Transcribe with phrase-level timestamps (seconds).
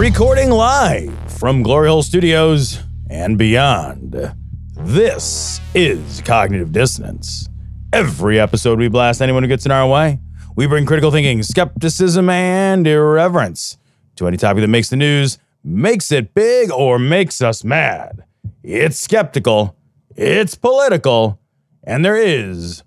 [0.00, 4.32] Recording live from Glory Hole Studios and beyond.
[4.74, 7.50] This is Cognitive Dissonance.
[7.92, 10.18] Every episode, we blast anyone who gets in our way.
[10.56, 13.76] We bring critical thinking, skepticism, and irreverence
[14.16, 18.24] to any topic that makes the news, makes it big, or makes us mad.
[18.62, 19.76] It's skeptical,
[20.16, 21.38] it's political,
[21.84, 22.84] and there is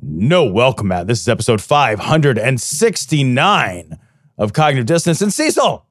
[0.00, 1.06] no welcome mat.
[1.06, 3.98] This is episode 569
[4.38, 5.20] of Cognitive Dissonance.
[5.20, 5.85] And Cecil,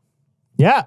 [0.57, 0.83] Yeah.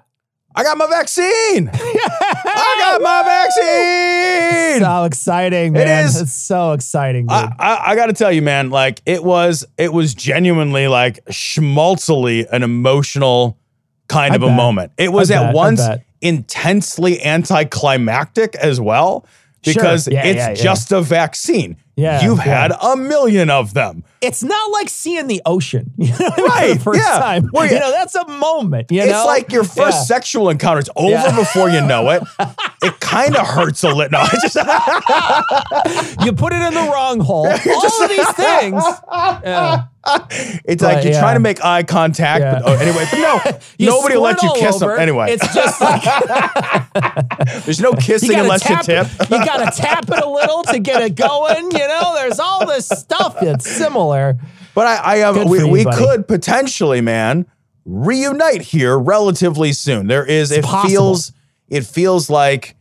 [0.55, 1.69] I got my vaccine.
[1.73, 4.81] I got my vaccine.
[4.81, 6.05] So exciting, man.
[6.05, 6.19] is.
[6.21, 7.31] It's so exciting, dude.
[7.31, 11.23] I, I, I got to tell you, man, like it was, it was genuinely like
[11.25, 13.59] schmaltzily an emotional
[14.07, 14.91] kind I of a moment.
[14.97, 15.81] It was bet, at I once
[16.21, 19.25] intensely anticlimactic as well
[19.63, 19.73] Sure.
[19.73, 20.55] because Yeah, it's yeah, yeah.
[20.55, 21.75] just a vaccine.
[21.99, 22.61] Yeah, You've yeah.
[22.61, 24.03] had a million of them.
[24.21, 26.99] it's not like seeing the ocean, you know, what I mean, Right, for the first
[27.09, 27.19] yeah.
[27.19, 27.49] time.
[27.53, 28.91] Well, you know, that's a moment.
[28.91, 30.03] You it's know, like your first Yeah.
[30.03, 30.79] sexual encounter.
[30.79, 31.35] It's over Yeah.
[31.35, 32.23] before you know it.
[32.81, 34.09] It kind of hurts a little.
[34.11, 34.55] No, just
[36.25, 37.45] you put it in the wrong hole.
[37.47, 38.81] All of these things.
[39.11, 39.83] Yeah.
[40.65, 41.19] It's But, like you're yeah.
[41.19, 42.59] trying to make eye contact, Yeah.
[42.59, 43.59] but oh, anyway, but no,
[43.91, 45.31] nobody will let you kiss them anyway.
[45.31, 46.03] It's just like
[47.65, 49.07] There's no kissing gotta unless tap you tip.
[49.29, 51.71] You gotta tap it a little to get it going.
[51.71, 54.37] You know, there's all this stuff that's similar.
[54.75, 57.45] But I, I have, Good we, you, we could potentially, man,
[57.85, 60.07] reunite here relatively soon.
[60.07, 60.89] There is, it possible.
[60.89, 61.31] feels,
[61.69, 62.75] it feels like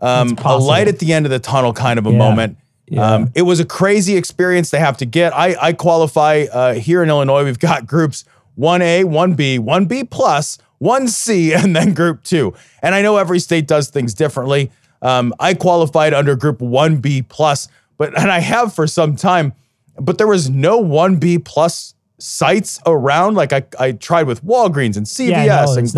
[0.00, 2.18] um, a light at the end of the tunnel kind of a Yeah.
[2.18, 2.58] moment.
[2.88, 3.14] Yeah.
[3.14, 5.34] Um, it was a crazy experience to have to get.
[5.34, 7.44] I, I qualify uh, here in Illinois.
[7.44, 8.24] We've got groups
[8.58, 12.54] 1A, 1B, 1B plus, 1C, and then group two.
[12.82, 14.70] And I know every state does things differently.
[15.02, 19.52] Um, I qualified under group 1B plus, but and I have for some time,
[19.98, 23.34] but there was no 1B plus sites around.
[23.34, 25.94] Like I, I tried with Walgreens and CVS Yeah, no, and there's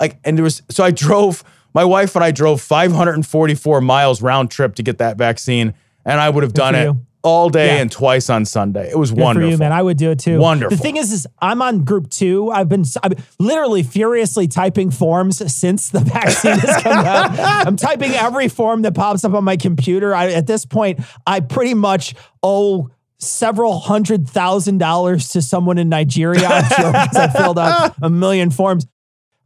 [0.00, 1.44] like and there was so I drove
[1.74, 5.74] my wife and I drove 544 miles round trip to get that vaccine,
[6.04, 7.00] and I would have done it you.
[7.22, 7.82] all day Yeah.
[7.82, 8.90] and twice on Sunday.
[8.90, 9.48] It was Good wonderful.
[9.48, 9.72] for you, man.
[9.72, 10.38] I would do it too.
[10.38, 10.76] Wonderful.
[10.76, 12.50] The thing is, is I'm on group two.
[12.50, 17.38] I've been I'm literally furiously typing forms since the vaccine has come out.
[17.66, 20.14] I'm typing every form that pops up on my computer.
[20.14, 25.88] I, at this point, I pretty much owe several hundred thousand dollars to someone in
[25.88, 26.44] Nigeria.
[26.44, 26.92] I'm sure
[27.22, 28.84] I filled out a million forms.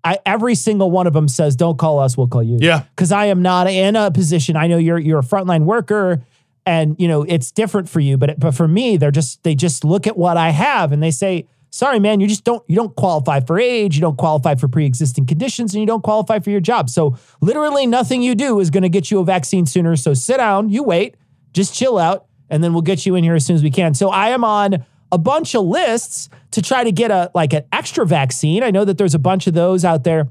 [0.03, 2.85] I, every single one of them says, "Don't call us, we'll call you." Yeah.
[2.95, 4.57] because I am not in a position.
[4.57, 6.23] I know you're you're a frontline worker,
[6.67, 8.19] and you know it's different for you.
[8.19, 11.13] But but for me, they're just they just look at what I have and they
[11.13, 14.69] say, "Sorry, man, you just don't you don't qualify for age, you don't qualify for
[14.69, 16.91] pre existing conditions, and you don't qualify for your job.
[16.91, 19.97] So literally nothing you do is going to get you a vaccine sooner.
[19.97, 21.17] So sit down, you wait,
[21.53, 23.95] just chill out, and then we'll get you in here as soon as we can."
[23.95, 27.65] So I am on a bunch of lists to try to get a like an
[27.73, 28.63] extra vaccine.
[28.63, 30.29] I know that there's a bunch of those out there.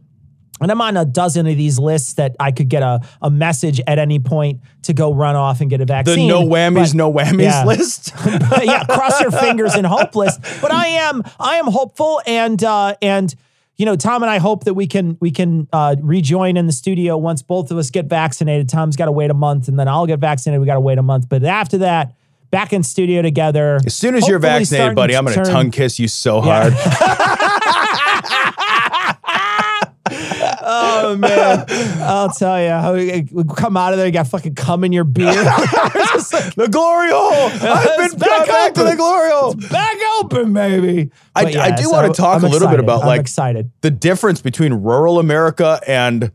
[0.61, 3.81] And I'm on a dozen of these lists that I could get a, a message
[3.87, 6.27] at any point to go run off and get a vaccine.
[6.27, 7.65] the no whammies, But- no whammies yeah.
[7.65, 8.13] list.
[8.63, 10.37] yeah, cross your fingers and hopeless.
[10.61, 13.35] But I am I am hopeful and uh and
[13.77, 16.71] you know, Tom and I hope that we can we can uh, rejoin in the
[16.71, 18.69] studio once both of us get vaccinated.
[18.69, 20.61] Tom's got to wait a month, and then I'll get vaccinated.
[20.61, 22.15] We got to wait a month, but after that,
[22.51, 23.77] back in studio together.
[23.85, 26.69] As soon as you're vaccinated, buddy, I'm going to tongue kiss you so Yeah.
[26.71, 27.75] hard.
[30.77, 31.65] Oh man,
[32.01, 34.05] I'll tell you how we, we come out of there.
[34.05, 35.33] You got fucking cum in your beard.
[35.93, 37.49] Just like, the glory hole.
[37.69, 39.53] I've been back back, to the glory hole.
[39.55, 41.11] back open, baby.
[41.35, 43.71] I- But I do wanna talk I'm a little bit about, I'm like, excited.
[43.81, 46.31] The difference between rural America and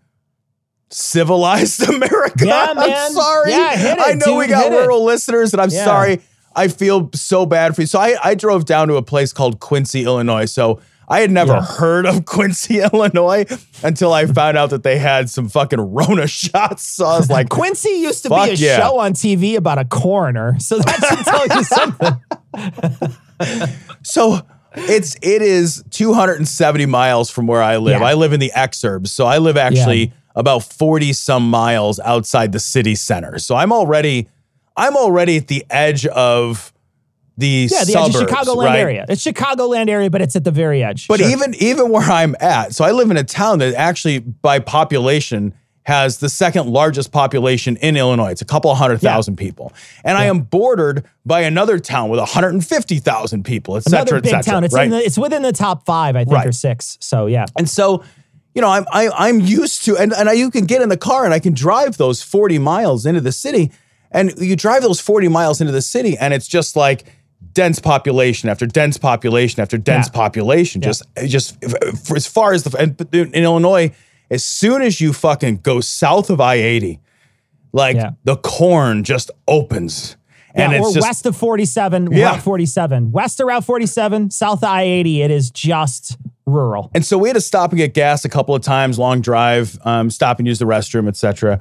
[0.91, 2.47] civilized America.
[2.47, 2.91] Yeah, man.
[2.91, 3.51] I'm sorry.
[3.53, 4.77] Yeah, I know we got hit it.
[4.77, 5.85] rural listeners, and I'm Yeah.
[5.85, 6.21] sorry.
[6.55, 7.87] I feel so bad for you.
[7.87, 10.47] So I, I drove down to a place called Quincy, Illinois.
[10.47, 11.63] So I had never Yeah.
[11.67, 13.45] heard of Quincy, Illinois
[13.83, 16.87] until I found out that they had some fucking Rona shots.
[16.87, 18.79] So I was like, Quincy used to be a yeah.
[18.79, 23.17] show on TV about a coroner, so that should tell you something.
[24.03, 24.41] So
[24.75, 28.01] it's it is 270 miles from where I live.
[28.01, 28.07] Yeah.
[28.07, 32.61] I live in the exurbs, so I live actually about 40 some miles outside the
[32.61, 33.39] city center.
[33.39, 34.29] So I'm already
[34.77, 36.70] I'm already at the edge of
[37.41, 38.79] the Yeah, the suburbs, edge of Chicagoland right?
[38.79, 39.07] area.
[39.09, 41.09] It's Chicagoland area, but it's at the very edge.
[41.09, 41.29] But Sure.
[41.29, 45.55] even even where I'm at, so I live in a town that actually by population
[45.85, 48.31] has the second largest population in Illinois.
[48.31, 49.11] It's a couple of hundred Yeah.
[49.13, 49.73] thousand people.
[50.05, 54.31] And I am bordered by another town with 150,000 people, et cetera, another et big
[54.31, 54.65] cetera, town.
[54.65, 54.85] It's right?
[54.85, 56.47] in the, it's within the top five, I think, Right.
[56.47, 56.99] or six.
[57.01, 58.03] So yeah, And so,
[58.55, 60.97] you know, I'm I, I'm used to, and and I, you can get in the
[60.99, 63.71] car and I can drive those 40 miles into the city,
[64.13, 67.05] and you drive those 40 miles into the city, and it's just like
[67.55, 70.13] dense population after dense population after dense Yeah.
[70.13, 70.81] population.
[70.81, 71.57] Just just
[72.05, 73.93] for as far as the and in Illinois,
[74.31, 77.01] as soon as you fucking go south of I 80,
[77.73, 78.11] like Yeah.
[78.25, 80.17] the corn just opens.
[80.55, 82.33] And yeah, it's or just west of 47, Yeah.
[82.33, 83.13] Route 47.
[83.13, 86.91] West of Route 47, south of I 80, it is just rural.
[86.93, 89.79] And so we had to stop and get gas a couple of times, long drive,
[89.85, 91.61] um, stop and use the restroom, etc.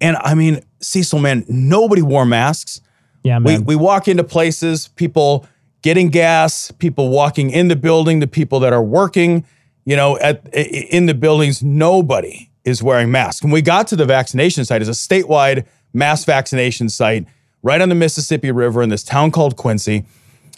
[0.00, 2.80] And I mean, Cecil, man, nobody wore masks.
[3.22, 3.64] Yeah, We, man.
[3.64, 5.46] we walk into places, people
[5.82, 9.44] getting gas, people walking in the building, the people that are working,
[9.84, 13.42] you know, at in the buildings, nobody is wearing masks.
[13.42, 17.26] And we got to the vaccination site, it's a statewide mass vaccination site
[17.62, 20.04] right on the Mississippi River in this town called Quincy.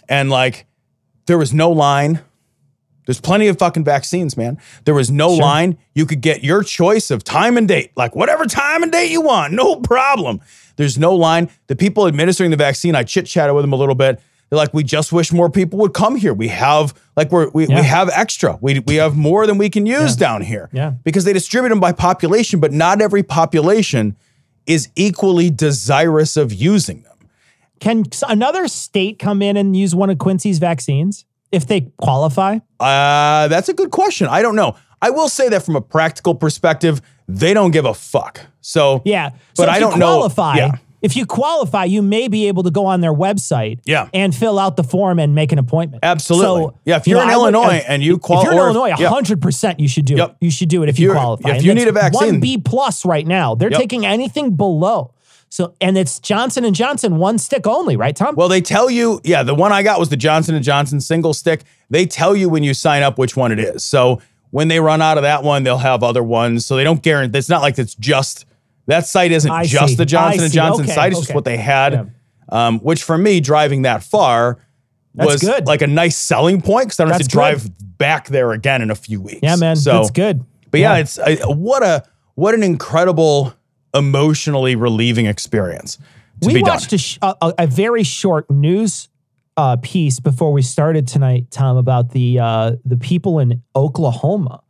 [0.09, 0.65] And like,
[1.25, 2.21] there was no line.
[3.05, 4.57] There's plenty of fucking vaccines, man.
[4.85, 5.77] There was no line.
[5.93, 9.21] You could get your choice of time and date, like whatever time and date you
[9.21, 10.39] want, no problem.
[10.75, 11.49] There's no line.
[11.67, 14.19] The people administering the vaccine, I chit chatted with them a little bit.
[14.49, 16.33] They're like, we just wish more people would come here.
[16.33, 17.77] We have like we're we, Yeah.
[17.81, 18.57] we have extra.
[18.61, 20.69] We we have more than we can use down here.
[20.71, 20.91] Yeah.
[21.03, 24.15] Because they distribute them by population, but not every population
[24.67, 27.17] is equally desirous of using them.
[27.79, 32.59] Can another state come in and use one of Quincy's vaccines if they qualify?
[32.79, 34.27] Uh, that's a good question.
[34.27, 34.75] I don't know.
[35.01, 38.41] I will say that from a practical perspective, they don't give a fuck.
[38.61, 39.29] So Yeah.
[39.29, 40.71] But so if I don't know- qualify, yeah.
[41.01, 44.07] If you qualify, you may be able to go on their website Yeah.
[44.13, 45.99] and fill out the form and make an appointment.
[46.01, 46.45] Absolutely.
[46.63, 48.69] So, Yeah, if you you're in would- Illinois if- and you qualify, If you're in
[48.69, 49.09] if- Illinois, yeah.
[49.09, 50.29] 100% you should do Yep.
[50.29, 50.35] it.
[50.45, 51.49] You should do it if, you you're- qualify.
[51.49, 52.35] if And you need a vaccine.
[52.39, 53.53] 1B plus right now.
[53.53, 53.79] They're Yep.
[53.81, 55.11] taking anything below.
[55.49, 58.33] So and it's Johnson and Johnson one stick only, right, Tom?
[58.35, 61.33] well, they tell you, yeah, the one I got was the Johnson and Johnson single
[61.33, 61.63] stick.
[61.91, 63.83] They tell you when you sign up which one it is.
[63.83, 64.19] So
[64.53, 66.63] when they run out of that one, they'll have other ones.
[66.63, 67.39] So they don't guarantee.
[67.39, 68.45] It's not like it's just
[68.85, 69.95] that site isn't I just see.
[69.95, 70.53] the Johnson and.
[70.53, 71.11] Johnson Okay, site.
[71.11, 71.93] It's just what they had.
[71.93, 72.05] Yeah.
[72.49, 74.59] Um, which for me, driving that far
[75.15, 75.65] That's was good.
[75.65, 78.83] like a nice selling point because I don't have That's to drive back there again
[78.83, 79.39] in a few weeks.
[79.41, 79.75] yeah, man.
[79.75, 80.45] So that's good.
[80.69, 82.03] But yeah, it's I, what a
[82.35, 83.53] what an incredible
[83.95, 85.97] emotionally relieving experience
[86.41, 86.95] to we be watched done.
[86.95, 89.07] a, sh- a- a very short news
[89.57, 94.61] uh, piece before we started tonight, Tom, about the uh, the people in Oklahoma.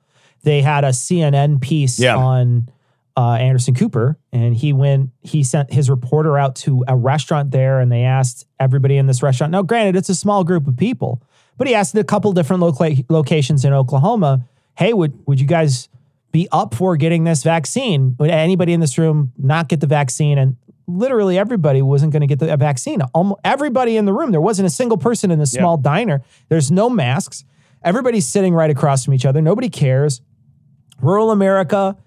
[0.43, 2.17] They had a CNN piece Yeah.
[2.17, 2.69] on
[3.15, 5.11] uh, Anderson Cooper, and he went.
[5.21, 9.23] He sent his reporter out to a restaurant there, and they asked everybody in this
[9.23, 9.51] restaurant.
[9.51, 11.21] Now, granted, it's a small group of people,
[11.57, 14.45] but he asked a couple different loca- locations in Oklahoma.
[14.75, 15.87] Hey, would would you guys
[16.31, 18.15] be up for getting this vaccine?
[18.19, 20.39] Would anybody in this room not get the vaccine?
[20.39, 20.57] And
[20.87, 23.01] literally everybody wasn't going to get the vaccine.
[23.13, 24.31] Almost everybody in the room.
[24.31, 26.21] There wasn't a single person in the small diner.
[26.49, 27.43] There's no masks.
[27.83, 29.41] Everybody's sitting right across from each other.
[29.41, 30.21] Nobody cares.
[31.01, 31.97] Rural America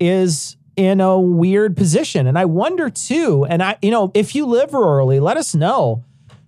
[0.00, 2.26] is in a weird position.
[2.26, 6.04] And I wonder too, and I, you know, if you live rurally, let us know.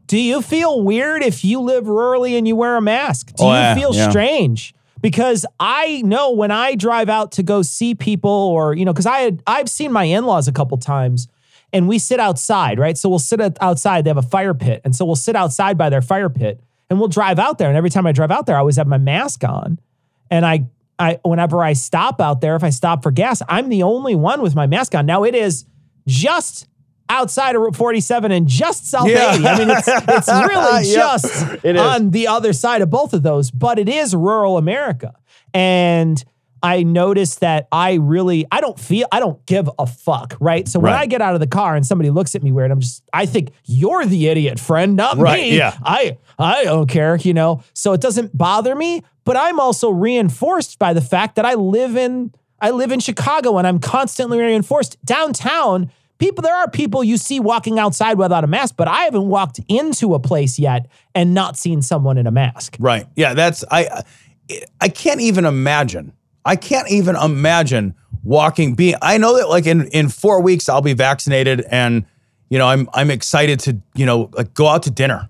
[0.09, 3.29] Do you feel weird if you live rurally and you wear a mask?
[3.35, 4.09] Do Oh, you yeah, feel yeah.
[4.11, 4.75] strange?
[5.01, 9.07] Because I know when I drive out to go see people or, you know, because
[9.07, 11.29] I had I've seen my in-laws a couple times
[11.73, 12.97] and we sit outside, right?
[12.97, 14.05] So we'll sit outside.
[14.05, 14.81] They have a fire pit.
[14.85, 17.69] And so we'll sit outside by their fire pit and we'll drive out there.
[17.69, 19.79] And every time I drive out there, I always have my mask on.
[20.31, 20.67] And I,
[20.99, 24.41] I, whenever I stop out there, if I stop for gas, I'm the only one
[24.43, 25.05] with my mask on.
[25.07, 25.67] Now it is
[26.07, 26.67] just
[27.09, 29.35] outside of Route 47 and just south Yeah.
[29.35, 29.47] 80.
[29.47, 30.97] I mean, it's, it's really Yep.
[30.97, 35.15] just It on the other side of both of those, but it is rural America.
[35.55, 36.23] And
[36.67, 40.67] I noticed that I really, I don't feel, I don't give a fuck, right?
[40.67, 41.03] So when Right.
[41.03, 43.25] I get out of the car and somebody looks at me weird, I'm just, I
[43.27, 45.57] think you're the idiot, friend, not Right, me.
[45.57, 45.77] yeah.
[45.85, 47.63] I, I don't care, you know?
[47.73, 51.97] So it doesn't bother me, but I'm also reinforced by the fact that I live
[51.97, 55.91] in, I live in Chicago and I'm constantly reinforced downtown.
[56.19, 59.61] People, there are people you see walking outside without a mask, but I haven't walked
[59.69, 62.77] into a place yet and not seen someone in a mask.
[62.81, 63.07] Right.
[63.15, 64.03] Yeah, that's I
[64.81, 66.13] I can't even imagine.
[66.47, 70.81] I can't even imagine walking being I know that like in in 4 weeks I'll
[70.81, 72.05] be vaccinated and
[72.49, 75.29] you know I'm I'm excited to, you know, like go out to dinner.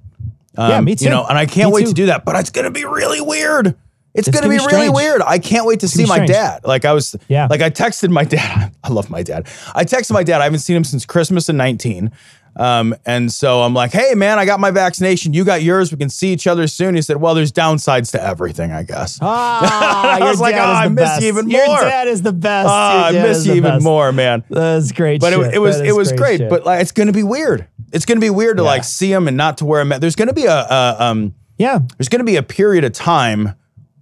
[0.57, 1.05] Um, Yeah, me too.
[1.07, 1.89] You know, and I can't Me wait too.
[1.89, 3.67] to do that, but it's going to be really weird.
[4.15, 5.21] It's, It's going to gonna be, be really weird.
[5.21, 6.65] I can't wait to see my dad.
[6.65, 7.49] Like I was Yeah.
[7.51, 8.73] like I texted my dad.
[8.85, 9.47] I love my dad.
[9.75, 10.41] I texted my dad.
[10.41, 12.11] I haven't seen him since Christmas in 19.
[12.59, 15.35] Um, and so I'm like, hey, man, I got my vaccination.
[15.35, 15.93] You got yours.
[15.93, 16.95] We can see each other soon.
[16.95, 19.19] He said, well, there's downsides to everything, I guess.
[19.21, 21.23] Ah, I was like, oh, I miss best.
[21.23, 21.61] you even more.
[21.61, 22.69] Your dad is the best.
[22.71, 23.85] Ah, I miss you even best.
[23.85, 24.43] more, man.
[24.49, 25.21] That's great.
[25.21, 26.39] But it, it was it was great.
[26.39, 26.49] shit.
[26.49, 27.67] But like, it's going to be weird.
[27.93, 28.69] It's going to be weird to Yeah.
[28.71, 30.01] like see him and not to wear a mask.
[30.01, 32.93] There's going to be a, a um yeah, there's going to be a period of
[32.93, 33.55] time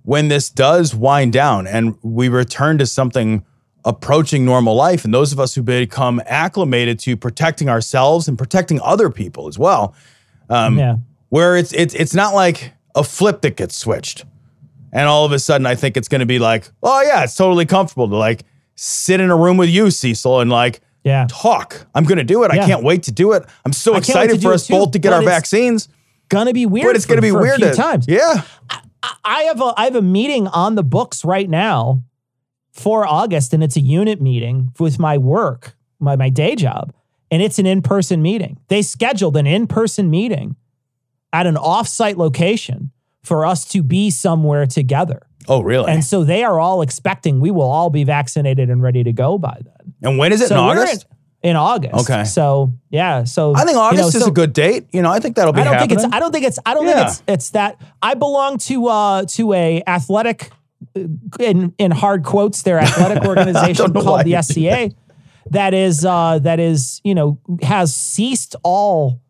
[0.02, 3.44] when this does wind down and we return to something
[3.84, 5.04] approaching normal life.
[5.04, 9.58] And those of us who become acclimated to protecting ourselves and protecting other people as
[9.58, 9.94] well,
[10.48, 10.96] um, yeah.
[11.28, 14.24] where it's it's it's not like a flip that gets switched,
[14.92, 17.34] and all of a sudden I think it's going to be like, oh yeah, it's
[17.36, 18.44] totally comfortable to like
[18.76, 21.26] sit in a room with you, Cecil, and like Yeah.
[21.28, 21.86] talk.
[21.94, 22.50] I'm going to do it.
[22.50, 23.44] I can't wait to do it.
[23.64, 25.88] I'm so I excited for us too, both to get our vaccines.
[26.30, 26.86] Gonna be weird.
[26.86, 28.06] But it's for- to be weird a few to- times.
[28.08, 28.42] Yeah.
[29.22, 32.02] I have a I have a meeting on the books right now
[32.74, 36.92] for August, and it's a unit meeting with my work, my my day job,
[37.30, 38.58] and it's an in person meeting.
[38.68, 40.56] They scheduled an in person meeting
[41.32, 42.90] at an off-site location
[43.22, 45.90] for us to be somewhere together, Oh, really?
[45.90, 49.38] and so they are all expecting we will all be vaccinated and ready to go
[49.38, 49.94] by then.
[50.02, 51.06] And when is it So in August?
[51.42, 51.94] In, in August.
[52.10, 52.24] Okay.
[52.24, 53.24] So yeah.
[53.24, 54.86] So I think you August know, is so- a good date.
[54.92, 55.96] You know, I think that'll be I don't happening.
[55.98, 56.14] think it's.
[56.16, 56.58] I don't think it's.
[56.66, 56.94] I don't Yeah.
[56.94, 57.22] think it's.
[57.28, 60.50] It's that I belong to uh to a athletic,
[61.40, 64.90] in in hard quotes, their athletic organization called the SCA,
[65.50, 69.20] that is uh that is you know has ceased all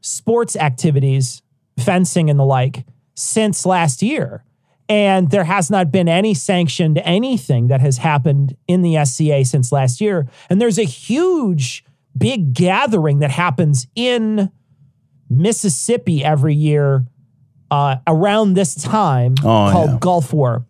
[0.00, 1.42] sports activities,
[1.78, 4.44] fencing and the like, since last year.
[4.88, 9.70] And there has not been any sanctioned anything that has happened in the SCA since
[9.70, 10.26] last year.
[10.48, 11.84] And there's a huge,
[12.18, 14.50] big gathering that happens in
[15.28, 17.06] Mississippi every year
[17.70, 19.98] uh, around this time Oh, called yeah.
[20.00, 20.66] Gulf War.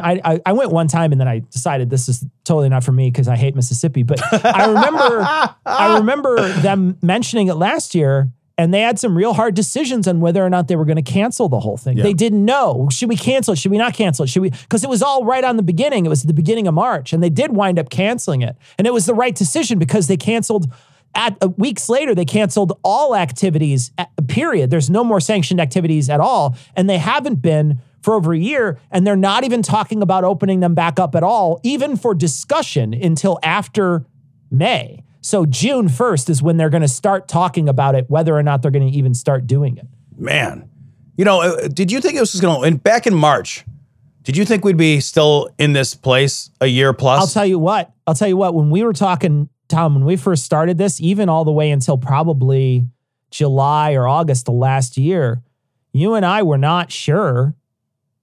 [0.00, 2.92] I, I, I went one time and then I decided this is totally not for
[2.92, 4.02] me because I hate Mississippi.
[4.02, 5.22] But I remember
[5.66, 8.30] I remember them mentioning it last year
[8.60, 11.12] and they had some real hard decisions on whether or not they were going to
[11.12, 11.96] cancel the whole thing.
[11.96, 12.02] Yeah.
[12.02, 12.88] They didn't know.
[12.92, 13.56] Should we cancel it?
[13.56, 14.28] Should we not cancel it?
[14.28, 14.50] Should we?
[14.50, 16.04] Because it was all right on the beginning.
[16.04, 18.56] It was the beginning of March and they did wind up canceling it.
[18.76, 20.70] And it was the right decision because they canceled
[21.14, 26.08] at uh, weeks later they canceled all activities uh, period there's no more sanctioned activities
[26.08, 30.02] at all and they haven't been for over a year and they're not even talking
[30.02, 34.04] about opening them back up at all even for discussion until after
[34.50, 38.42] may so june 1st is when they're going to start talking about it whether or
[38.42, 39.86] not they're going to even start doing it
[40.20, 40.68] Man,
[41.16, 43.64] you know, uh, did you think it was just going to, and back in March,
[44.22, 47.20] did you think we'd be still in this place a year plus?
[47.20, 47.90] I'll tell you what.
[48.06, 48.54] I'll tell you what.
[48.54, 51.96] When we were talking, Tom, when we first started this, even all the way until
[51.96, 52.84] probably
[53.30, 55.42] July or August of last year,
[55.92, 57.54] you and I were not sure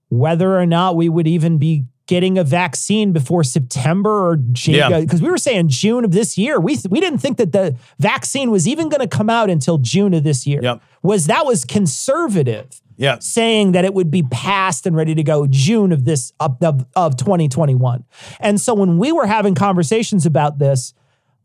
[0.10, 5.02] whether or not we would even be getting a vaccine before September or Yeah.
[5.02, 6.60] because we were saying June of this year.
[6.60, 10.14] We we didn't think that the vaccine was even going to come out until June
[10.14, 10.62] of this year.
[10.64, 10.82] Yep.
[11.04, 13.18] Was that was conservative yeah.
[13.20, 16.86] saying that it would be passed and ready to go June of this of, of,
[16.96, 18.06] of 2021.
[18.40, 20.94] And so when we were having conversations about this,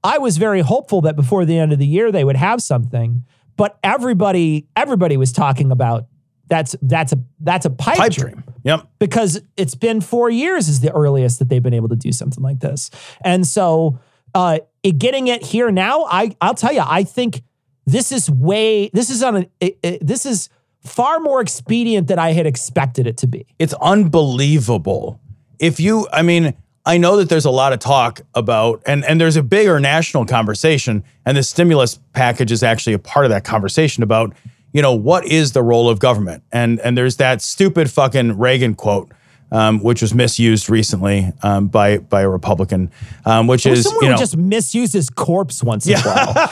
[0.05, 3.25] I was very hopeful that before the end of the year they would have something.
[3.57, 6.07] But everybody everybody was talking about
[6.47, 8.45] that's that's a that's a pipe, Pipe dream dream.
[8.65, 8.89] Yep.
[8.99, 12.43] because it's been four years is the earliest that they've been able to do something
[12.43, 12.91] like this.
[13.25, 13.99] And so
[14.35, 17.43] uh, it, getting it here now, I I'll tell you, I think
[17.87, 20.49] this is way this is on a it, it- this is
[20.81, 23.47] far more expedient than I had expected it to be.
[23.59, 25.21] It's unbelievable.
[25.59, 26.55] If you, I mean,
[26.85, 30.27] I know that there's a lot of talk about, and, and there's a bigger national
[30.27, 34.35] conversation, and the stimulus package is actually a part of that conversation about,
[34.73, 36.43] you know, what is the role of government?
[36.53, 39.11] And and there's that stupid fucking Reagan quote,
[39.51, 42.91] um, which was misused recently um, by by a Republican,
[43.27, 46.51] um, which is Someone you know just misuse his corpse once in a while.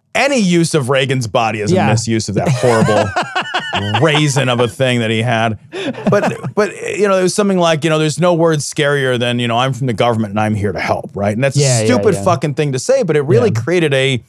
[0.14, 1.86] any use of Reagan's body is Yeah.
[1.86, 5.58] a misuse of that horrible raisin of a thing that he had.
[6.10, 9.38] But but you know, there was something like, you know, there's no word scarier than,
[9.38, 11.32] you know, I'm from the government and I'm here to help, right?
[11.34, 12.24] And that's Yeah, a yeah, stupid yeah.
[12.24, 13.60] fucking thing to say, but it really Yeah.
[13.60, 14.22] created a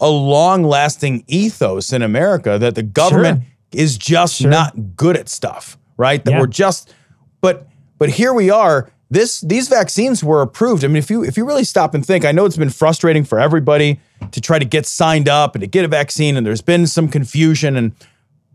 [0.00, 6.24] a long-lasting ethos in America that the government is just not good at stuff, right?
[6.24, 6.40] That Yeah.
[6.40, 6.92] we're just
[7.40, 7.66] but
[7.98, 8.90] but here we are.
[9.10, 10.84] This these vaccines were approved.
[10.84, 13.24] I mean, if you if you really stop and think, I know it's been frustrating
[13.24, 14.00] for everybody
[14.32, 17.08] to try to get signed up and to get a vaccine, and there's been some
[17.08, 17.92] confusion and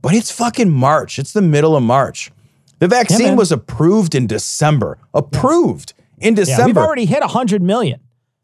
[0.01, 1.17] but it's fucking March.
[1.17, 2.31] It's the middle of March.
[2.79, 3.35] The vaccine man.
[3.37, 4.97] was approved in December.
[5.13, 6.65] Approved in Yeah, December.
[6.67, 7.99] we've already hit 100 million.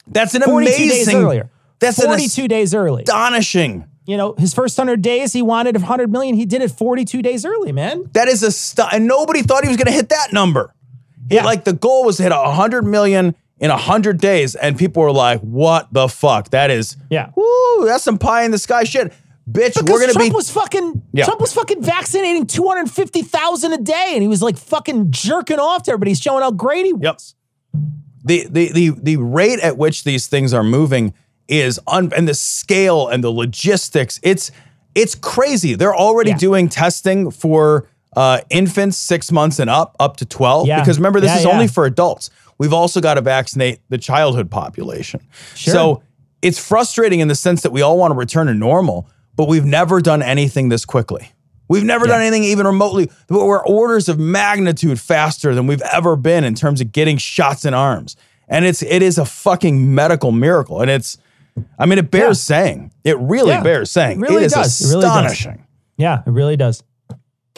[0.07, 1.49] That's an 42 amazing.
[1.79, 3.03] That's an 42 days early.
[3.03, 3.85] astonishing.
[4.05, 6.35] You know, his first 100 days, he wanted 100 million.
[6.35, 8.09] He did it 42 days early, man.
[8.13, 10.73] That is a and nobody thought he was going to hit that number.
[11.29, 11.45] It- Yeah.
[11.45, 15.11] like the goal was to hit 100 million in a hundred days, and people were
[15.11, 16.49] like, "What the fuck?
[16.51, 17.29] That is, Yeah.
[17.35, 19.11] woo, that's some pie in the sky shit,
[19.51, 19.73] bitch.
[19.75, 21.25] Because we're gonna Trump be." was fucking Yeah.
[21.25, 25.91] Trump was fucking vaccinating 250,000 a day and he was like fucking jerking off to
[25.91, 27.03] everybody showing how great he was.
[27.03, 27.19] Yep.
[28.23, 31.13] the the the the rate at which these things are moving
[31.49, 34.51] is un and the scale and the logistics it's
[34.95, 36.37] it's crazy they're already Yeah.
[36.37, 40.79] doing testing for uh, infants six months and up up to 12 Yeah.
[40.79, 44.49] because remember this Yeah, is only for adults we've also got to vaccinate the childhood
[44.49, 45.21] population
[45.55, 45.73] Sure.
[45.73, 46.03] so
[46.41, 49.65] it's frustrating in the sense that we all want to return to normal but we've
[49.65, 51.31] never done anything this quickly
[51.71, 53.11] We've never done anything even remotely.
[53.27, 57.63] but We're orders of magnitude faster than we've ever been in terms of getting shots
[57.63, 58.15] in arms.
[58.47, 60.81] And it's it is a fucking medical miracle.
[60.81, 61.19] And it's
[61.77, 62.91] I mean, it bears saying.
[63.03, 63.63] It really Yeah.
[63.63, 64.19] bears saying.
[64.19, 64.81] It really is does.
[64.81, 65.11] It really does.
[65.31, 65.63] astonishing.
[65.97, 66.83] Yeah, it really does.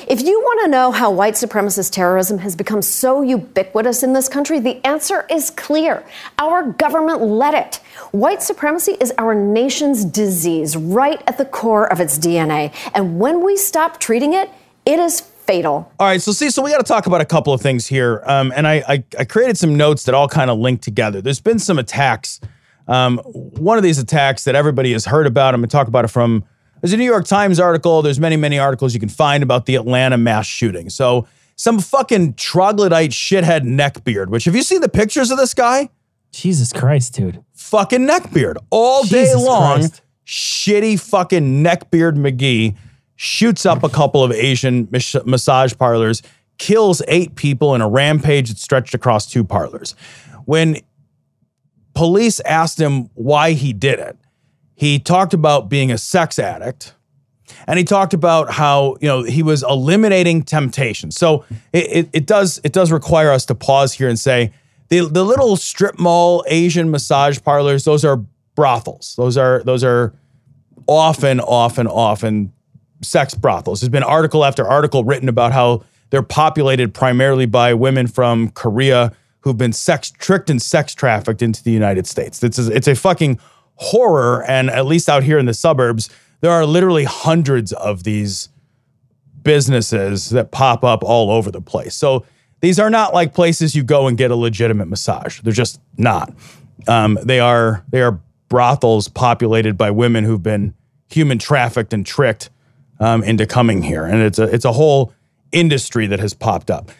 [0.08, 4.27] If you want to know how white supremacist terrorism has become so ubiquitous in this
[4.27, 6.03] country, the answer is clear.
[6.39, 7.75] Our government let it.
[8.12, 12.72] White supremacy is our nation's disease, right at the core of its DNA.
[12.96, 14.50] And when we stop treating it,
[14.88, 15.91] it is fatal.
[16.00, 18.24] All right, so see, so we got to talk about a couple of things here,
[18.25, 21.22] um, and I, I I created some notes that all kind of link together.
[21.22, 22.39] There's been some attacks.
[22.88, 25.54] Um, one of these attacks that everybody has heard about.
[25.54, 26.44] I'm going to talk about it from.
[26.82, 28.02] There's a New York Times article.
[28.02, 30.90] There's many many articles you can find about the Atlanta mass shooting.
[30.90, 34.28] So some fucking troglodyte shithead neckbeard.
[34.30, 35.90] Which have you seen the pictures of this guy?
[36.32, 37.44] Jesus Christ, dude.
[37.54, 39.80] fucking neckbeard all day long.
[39.80, 40.02] Christ.
[40.26, 42.78] Shitty fucking neckbeard McGee
[43.16, 46.24] shoots up a couple of Asian mas- massage parlors,
[46.58, 49.94] kills eight people in a rampage that stretched across two parlors.
[50.46, 50.78] When
[51.94, 54.18] police asked him why he did it,
[54.76, 56.96] he talked about being a sex addict.
[57.68, 61.12] And he talked about how you know he was eliminating temptation.
[61.12, 64.52] So it, it, it does it does require us to pause here and say
[64.88, 68.24] the the little strip mall Asian massage parlors those are
[68.56, 69.16] brothels.
[69.18, 70.14] Those are those are
[70.88, 72.54] often often often
[73.02, 73.82] sex brothels.
[73.82, 79.14] There's been article after article written about how they're populated primarily by women from Korea
[79.42, 82.44] who've been sex tricked and sex trafficked into the United States.
[82.44, 83.40] It's a, it's a fucking
[83.75, 84.44] horror.
[84.48, 86.10] And at least out here in the suburbs,
[86.42, 88.50] there are literally hundreds of these
[89.44, 91.96] businesses that pop up all over the place.
[91.96, 92.25] So
[92.62, 95.42] these are not like places you go and get a legitimate massage.
[95.42, 96.34] They're just not.
[96.88, 100.74] Um, they are they are brothels populated by women who've been
[101.10, 102.50] human trafficked and tricked
[103.00, 105.14] um, into coming here, and it's a it's a whole
[105.51, 106.92] industry that has popped up.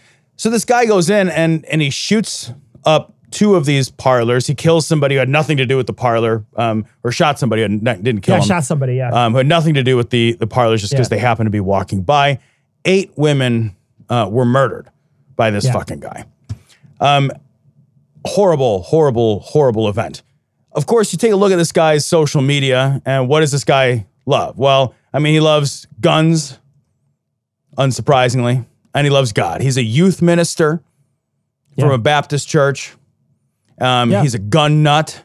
[0.42, 2.52] So this guy goes in and and he shoots
[2.84, 4.48] up two of these parlors.
[4.48, 7.62] He kills somebody who had nothing to do with the parlor, um, or shot somebody
[7.62, 9.12] who didn't kill Yeah, him shot somebody, yeah.
[9.12, 11.18] um, who had nothing to do with the the parlors, just because Yeah.
[11.18, 12.40] they happened to be walking by.
[12.86, 13.76] Eight women
[14.10, 14.90] uh, were murdered
[15.36, 15.74] by this Yeah.
[15.74, 16.26] fucking guy.
[17.00, 17.32] Um,
[18.26, 20.24] horrible, horrible, horrible event.
[20.72, 23.64] Of course, you take a look at this guy's social media, and what does this
[23.64, 24.58] guy love?
[24.58, 26.58] Well, I mean, he loves guns,
[27.78, 29.62] unsurprisingly, and he loves God.
[29.62, 30.82] He's a youth minister
[31.80, 32.94] from a Baptist church.
[33.80, 34.22] Um, Yeah.
[34.22, 35.24] He's a gun nut.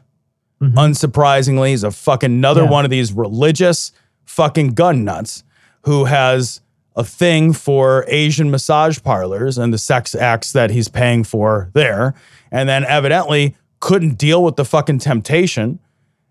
[0.62, 2.70] Unsurprisingly, he's a fucking another Yeah.
[2.70, 3.92] one of these religious
[4.24, 5.44] fucking gun nuts
[5.82, 6.60] who has
[6.96, 12.14] a thing for Asian massage parlors and the sex acts that he's paying for there.
[12.50, 15.78] And then evidently couldn't deal with the fucking temptation.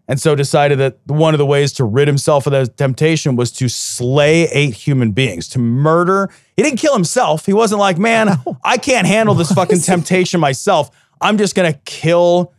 [0.08, 3.52] And so decided that one of the ways to rid himself of that temptation was
[3.54, 6.30] to slay eight human beings, to murder.
[6.56, 7.46] He didn't kill himself.
[7.48, 10.91] He wasn't like, man, I can't handle this fucking temptation myself.
[11.22, 12.54] I'm just going to kill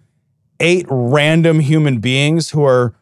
[0.59, 2.97] eight random human beings who are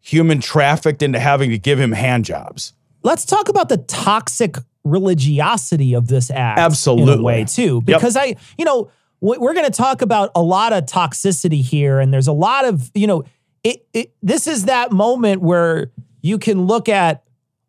[0.00, 2.72] human trafficked into having to give him hand jobs.
[3.02, 7.14] let's talk about the toxic religiosity of this act in Absolutely.
[7.14, 7.98] a way too Yep.
[8.00, 12.12] because i you know we're going to talk about a lot of toxicity here and
[12.12, 13.22] there's a lot of you know
[13.64, 17.22] it, it this is that moment where you can look at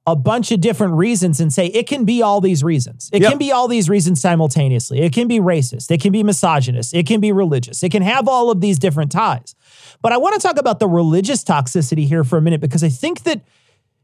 [0.05, 3.09] a bunch of different reasons and say it can be all these reasons.
[3.13, 3.31] It Yep.
[3.31, 4.99] can be all these reasons simultaneously.
[4.99, 5.89] It can be racist.
[5.91, 6.93] It can be misogynist.
[6.93, 7.83] It can be religious.
[7.83, 9.55] It can have all of these different ties.
[10.01, 12.89] But I want to talk about the religious toxicity here for a minute because I
[12.89, 13.41] think that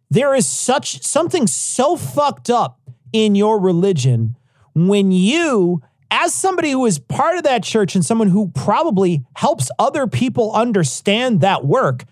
[0.10, 2.80] there is such something so fucked up
[3.12, 4.38] in your religion
[4.74, 9.70] when you as somebody who is part of that church and someone who probably helps
[9.78, 12.06] other people understand that work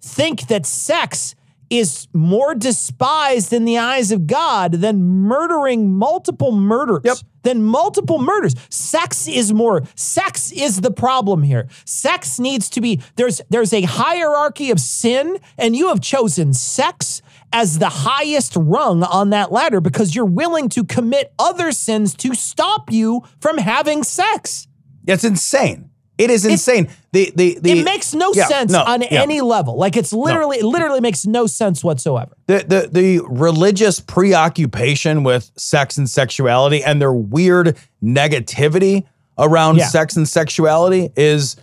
[0.00, 1.34] think that sex
[1.70, 7.00] is more despised in the eyes of God than murdering multiple murders.
[7.04, 7.16] Yep.
[7.42, 8.54] Than multiple murders.
[8.70, 9.82] Sex is more.
[9.94, 11.68] Sex is the problem here.
[11.84, 17.20] Sex needs to be there's there's a hierarchy of sin and you have chosen sex
[17.54, 22.34] as the highest rung on that ladder because you're willing to commit other sins to
[22.34, 24.66] stop you from having sex.
[25.06, 25.90] It's insane.
[26.18, 26.88] It is insane.
[27.12, 29.22] the the the it makes no yeah, sense no, on yeah.
[29.22, 29.76] any level.
[29.76, 32.36] Like it's literally, it literally makes no sense whatsoever.
[32.46, 39.04] the, the the religious preoccupation with sex and sexuality and their weird negativity
[39.38, 39.86] around Yeah.
[39.86, 41.56] sex and sexuality is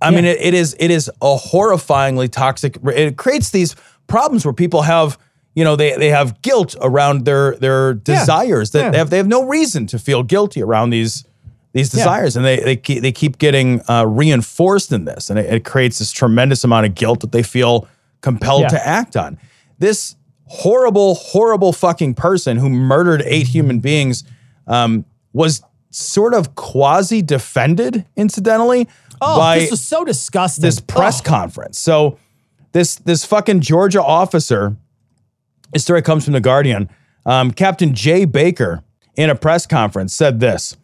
[0.00, 4.54] I mean it, it is it is a horrifyingly toxic it creates these problems where
[4.54, 5.18] people have
[5.58, 8.90] you know they they have guilt around their their desires that Yeah.
[8.92, 11.24] they have they have no reason to feel guilty around these
[11.72, 11.98] these Yeah.
[12.04, 15.64] desires and they they keep, they keep getting uh, reinforced in this and it, it
[15.64, 17.88] creates this tremendous amount of guilt that they feel
[18.20, 18.68] compelled Yeah.
[18.76, 19.38] to act on
[19.78, 20.16] this
[20.46, 24.24] horrible horrible fucking person who murdered eight human beings
[24.66, 28.86] um, was sort of quasi defended incidentally
[29.20, 30.62] Oh, by this was so disgusting.
[30.62, 31.24] this press Oh.
[31.24, 31.78] conference.
[31.80, 32.18] So
[32.72, 34.76] this this fucking Georgia officer,
[35.72, 36.88] this story comes from the Guardian.
[37.26, 38.82] Um, Captain Jay Baker
[39.16, 40.76] in a press conference said this.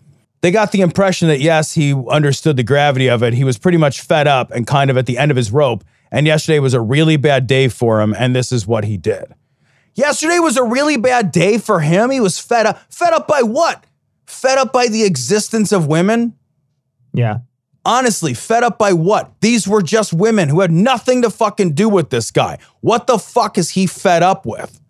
[0.42, 3.32] They got the impression that yes, he understood the gravity of it.
[3.32, 5.84] He was pretty much fed up and kind of at the end of his rope.
[6.10, 9.34] And yesterday was a really bad day for him, and this is what he did.
[9.94, 12.10] Yesterday was a really bad day for him.
[12.10, 12.78] He was fed up.
[12.92, 13.84] Fed up by what?
[14.26, 16.34] Fed up by the existence of women?
[17.12, 17.38] Yeah.
[17.84, 19.32] Honestly fed up by what?
[19.40, 22.58] These were just women who had nothing to fucking do with this guy.
[22.80, 24.80] What the fuck is he fed up with?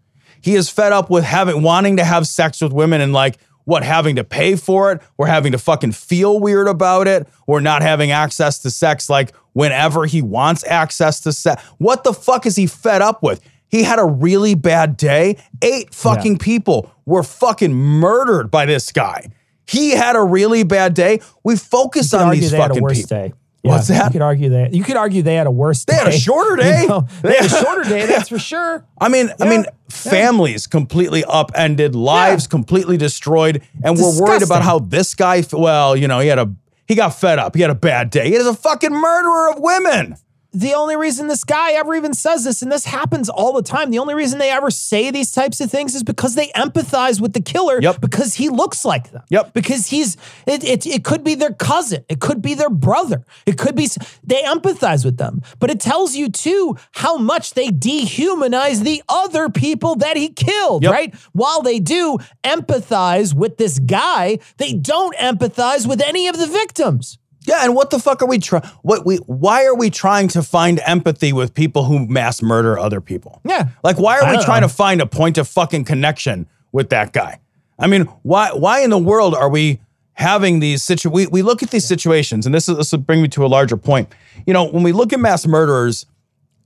[0.40, 3.82] He is fed up with having wanting to have sex with women and like what
[3.82, 7.82] having to pay for it or having to fucking feel weird about it or not
[7.82, 11.62] having access to sex like whenever he wants access to sex.
[11.78, 13.40] What the fuck is he fed up with?
[13.68, 15.38] He had a really bad day.
[15.62, 19.30] Eight fucking people were fucking murdered by this guy.
[19.66, 21.20] He had a really bad day.
[21.42, 23.16] We focus on these they had a fucking worse people.
[23.16, 23.32] day.
[23.62, 24.06] What's that?
[24.06, 24.74] You could argue that.
[24.74, 25.94] You could argue they had a worse day.
[25.94, 26.82] They had a shorter day.
[26.82, 28.84] You know, they had a shorter day, that's for sure.
[29.00, 29.70] I mean, I Yeah, mean, yeah.
[29.88, 32.50] families completely upended, lives Yeah.
[32.50, 35.42] completely destroyed, and we're worried about how this guy.
[35.50, 36.52] Well, you know, he had a
[36.86, 37.54] he got fed up.
[37.56, 38.28] He had a bad day.
[38.28, 40.16] He is a fucking murderer of women.
[40.54, 43.90] The only reason this guy ever even says this, and this happens all the time,
[43.90, 47.32] the only reason they ever say these types of things is because they empathize with
[47.32, 48.00] the killer Yep.
[48.00, 49.22] because he looks like them.
[49.30, 49.52] Yep.
[49.52, 53.58] Because he's, it, it, it could be their cousin, it could be their brother, it
[53.58, 53.88] could be,
[54.22, 55.42] they empathize with them.
[55.58, 60.82] But it tells you too how much they dehumanize the other people that he killed,
[60.84, 60.92] Yep.
[60.92, 61.14] right?
[61.32, 67.18] While they do empathize with this guy, they don't empathize with any of the victims.
[67.46, 68.62] Yeah, and what the fuck are we trying?
[68.82, 69.16] What we?
[69.18, 73.40] Why are we trying to find empathy with people who mass murder other people?
[73.44, 73.68] Yeah.
[73.82, 74.68] like why are I we trying know.
[74.68, 77.40] to find a point of fucking connection with that guy?
[77.78, 78.50] I mean, why?
[78.52, 79.80] Why in the world are we
[80.14, 81.10] having these situ?
[81.10, 83.48] We we look at these situations, and this is this will bring me to a
[83.48, 84.08] larger point.
[84.46, 86.06] You know, when we look at mass murderers,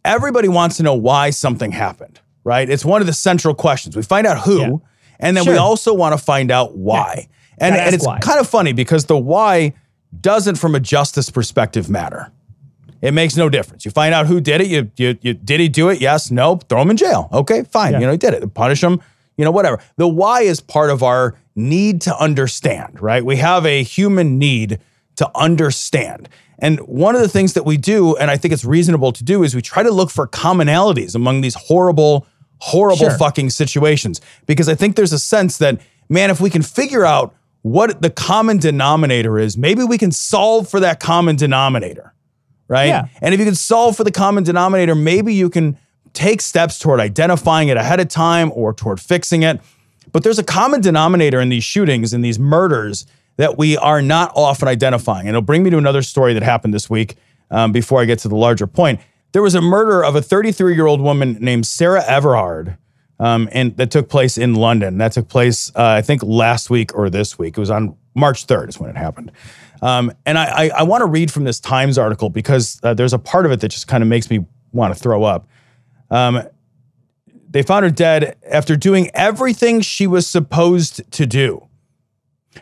[0.04, 2.68] everybody wants to know why something happened, right?
[2.68, 3.96] It's one of the central questions.
[3.96, 4.76] We find out who, Yeah.
[5.18, 7.28] and then we also want to find out why.
[7.60, 8.20] And, and it's why.
[8.20, 9.72] kind of funny because the why
[10.20, 12.32] doesn't, from a justice perspective, matter.
[13.00, 13.84] It makes no difference.
[13.84, 14.66] You find out who did it.
[14.66, 16.00] You, you, you did he do it?
[16.00, 16.56] Yes, no.
[16.56, 17.28] Throw him in jail.
[17.32, 17.92] Okay, fine.
[17.92, 18.00] Yeah.
[18.00, 18.54] You know he did it.
[18.54, 19.00] Punish him.
[19.36, 19.80] You know whatever.
[19.96, 23.00] The why is part of our need to understand.
[23.00, 23.24] Right?
[23.24, 24.80] We have a human need
[25.16, 26.28] to understand.
[26.58, 29.44] And one of the things that we do, and I think it's reasonable to do,
[29.44, 32.26] is we try to look for commonalities among these horrible,
[32.58, 33.18] horrible Sure.
[33.18, 34.20] fucking situations.
[34.46, 38.10] Because I think there's a sense that, man, if we can figure out what the
[38.10, 42.14] common denominator is, maybe we can solve for that common denominator
[42.68, 42.86] right?
[42.86, 43.08] Yeah.
[43.20, 45.76] And if you can solve for the common denominator, maybe you can
[46.12, 49.60] take steps toward identifying it ahead of time or toward fixing it.
[50.12, 54.32] But there's a common denominator in these shootings and these murders that we are not
[54.34, 55.22] often identifying.
[55.22, 57.16] And it'll bring me to another story that happened this week
[57.50, 59.00] um, before I get to the larger point.
[59.32, 62.76] There was a murder of a 33 year old woman named Sarah Everard.
[63.20, 64.98] Um, and that took place in London.
[64.98, 67.56] That took place, uh, I think, last week or this week.
[67.56, 69.32] It was on March 3rd, is when it happened.
[69.82, 73.12] Um, and I, I, I want to read from this Times article because uh, there's
[73.12, 75.48] a part of it that just kind of makes me want to throw up.
[76.10, 76.42] Um,
[77.50, 81.68] they found her dead after doing everything she was supposed to do.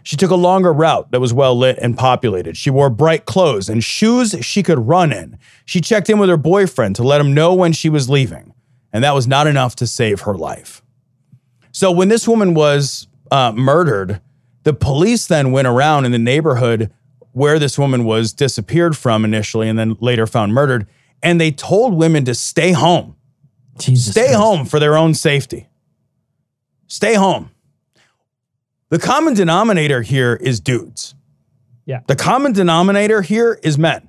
[0.02, 2.56] She took a longer route that was well lit and populated.
[2.56, 5.38] She wore bright clothes and shoes she could run in.
[5.64, 8.52] She checked in with her boyfriend to let him know when she was leaving.
[8.96, 10.82] And that was not enough to save her life.
[11.70, 14.22] So when this woman was uh, murdered,
[14.62, 16.90] the police then went around in the neighborhood
[17.32, 20.86] where this woman was disappeared from initially and then later found murdered.
[21.22, 23.16] And they told women to stay home,
[23.78, 24.12] Jesus.
[24.12, 24.38] stay Christ.
[24.38, 25.68] home for their own safety.
[26.86, 27.50] Stay home.
[28.88, 31.14] The common denominator here is dudes.
[31.84, 32.00] Yeah.
[32.06, 34.05] The common denominator here is men.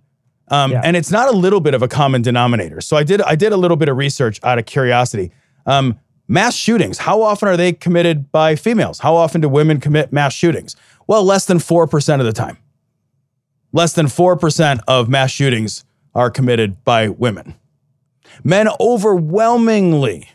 [0.49, 0.81] Um, Yeah.
[0.83, 2.81] And it's not a little bit of a common denominator.
[2.81, 5.31] So I did I did a little bit of research out of curiosity.
[5.65, 8.99] Um, mass shootings, how often are they committed by females?
[8.99, 10.75] How often do women commit mass shootings?
[11.07, 12.57] Well, less than 4% of the time.
[13.73, 15.83] less than 4% of mass shootings
[16.15, 17.53] are committed by women.
[18.43, 20.29] Men overwhelmingly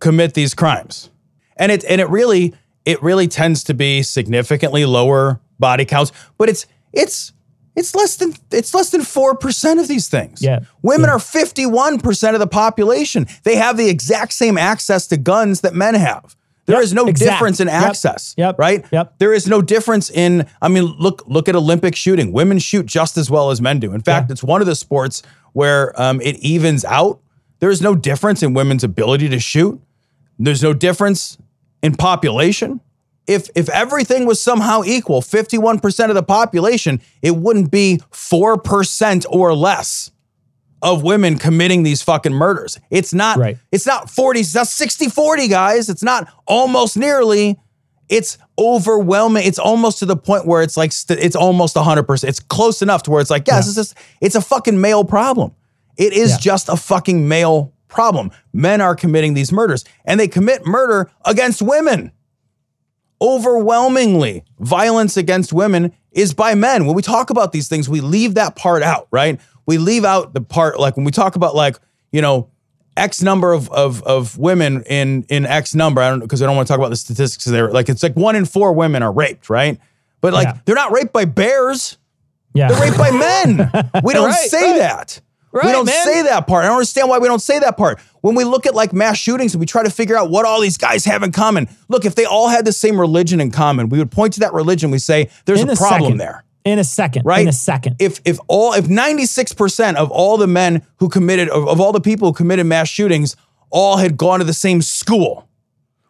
[0.00, 1.10] commit these crimes.
[1.56, 6.48] And it and it really it really tends to be significantly lower body counts, but
[6.48, 7.32] it's it's
[7.76, 10.42] it's less than it's less than 4% of these things.
[10.42, 10.60] Yeah.
[10.82, 11.14] Women Yeah.
[11.14, 13.26] are 51% of the population.
[13.44, 16.36] They have the exact same access to guns that men have.
[16.66, 17.30] There Yep, is no exact.
[17.32, 18.34] difference in Yep, access.
[18.36, 18.84] yep, Right?
[18.92, 19.14] yep.
[19.18, 22.32] There is no difference in I mean look look at Olympic shooting.
[22.32, 23.92] Women shoot just as well as men do.
[23.92, 24.32] In fact, Yeah.
[24.34, 25.22] it's one of the sports
[25.54, 27.18] where um, it evens out.
[27.58, 29.80] There is no difference in women's ability to shoot.
[30.38, 31.36] There's no difference
[31.82, 32.80] in population.
[33.26, 39.54] If if everything was somehow equal, 51% of the population, it wouldn't be 4% or
[39.54, 40.10] less
[40.82, 42.80] of women committing these fucking murders.
[42.90, 43.56] It's not Right.
[43.70, 45.88] it's not 40, it's not 60-40, guys.
[45.88, 47.58] It's not almost nearly.
[48.08, 49.46] It's overwhelming.
[49.46, 52.24] It's almost to the point where it's like st- it's almost 100%.
[52.28, 55.52] It's close enough to where it's like, yes, it's just it's a fucking male problem.
[55.96, 56.36] It is Yeah.
[56.38, 58.30] just a fucking male problem.
[58.52, 62.10] Men are committing these murders and they commit murder against women.
[63.22, 66.86] Overwhelmingly, violence against women is by men.
[66.86, 69.40] When we talk about these things, we leave that part out, right?
[69.66, 71.76] We leave out the part like when we talk about like,
[72.10, 72.48] you know,
[72.96, 76.00] X number of of, of women in in X number.
[76.02, 77.70] I don't because I don't want to talk about the statistics there.
[77.70, 79.78] Like it's like one in four women are raped, right?
[80.20, 80.58] But like Yeah.
[80.64, 81.96] they're not raped by bears.
[82.54, 82.68] Yeah.
[82.68, 83.70] They're raped by men.
[84.04, 84.78] We don't Right, say right.
[84.78, 85.20] that.
[85.52, 86.04] We don't man.
[86.04, 86.64] say that part.
[86.64, 88.00] I don't understand why we don't say that part.
[88.22, 90.60] When we look at like mass shootings and we try to figure out what all
[90.60, 93.88] these guys have in common, look, if they all had the same religion in common,
[93.88, 94.90] we would point to that religion.
[94.90, 97.24] We say there's in a a problem there, In a second.
[97.26, 97.42] right?
[97.42, 97.96] In a second.
[97.98, 102.00] If if all if 96% of all the men who committed of, of all the
[102.00, 103.36] people who committed mass shootings
[103.70, 105.48] all had gone to the same school,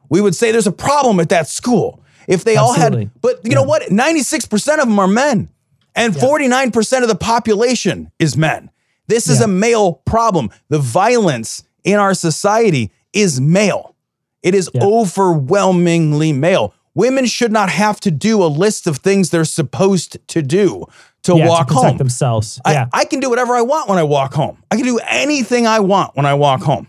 [0.09, 2.00] we would say there's a problem at that school.
[2.28, 3.83] If they all had, but you know what?
[3.83, 5.48] 96% of them are men,
[5.96, 8.70] and 49% of the population is men.
[9.08, 9.44] This is Yeah.
[9.44, 10.50] a male problem.
[10.68, 13.94] The violence in our society is male.
[14.42, 14.82] It is Yeah.
[14.84, 16.74] overwhelmingly male.
[16.94, 20.84] Women should not have to do a list of things they're supposed to do
[21.22, 21.96] to yeah, walk to home.
[21.96, 22.60] themselves.
[22.64, 22.86] I, yeah.
[22.92, 24.58] I can do whatever I want when I walk home.
[24.70, 26.88] I can do anything I want when I walk home.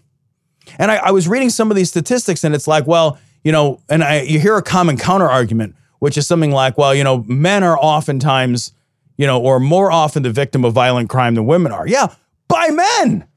[0.80, 3.80] And I, I was reading some of these statistics, and it's like, well, you know,
[3.90, 7.24] and I you hear a common counter argument, which is something like, well, you know,
[7.28, 8.72] men are oftentimes,
[9.18, 11.88] you know, or more often the victim of violent crime than women are.
[11.88, 12.08] Yeah,
[12.48, 13.28] by men.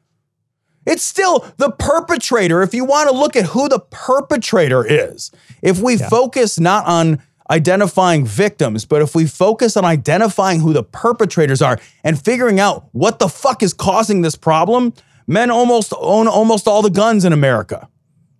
[0.86, 2.62] It's still the perpetrator.
[2.62, 7.20] If you want to look at who the perpetrator is, if we focus not on
[7.50, 12.86] identifying victims, but if we focus on identifying who the perpetrators are and figuring out
[12.92, 14.92] what the fuck is causing this problem,
[15.26, 17.88] men almost own almost all the guns in America.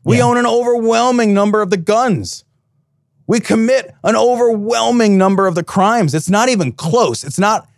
[0.05, 0.25] We Yeah.
[0.25, 2.45] own an overwhelming number of the guns.
[3.27, 6.15] We commit an overwhelming number of the crimes.
[6.15, 7.25] It's not even close.
[7.25, 7.69] It's not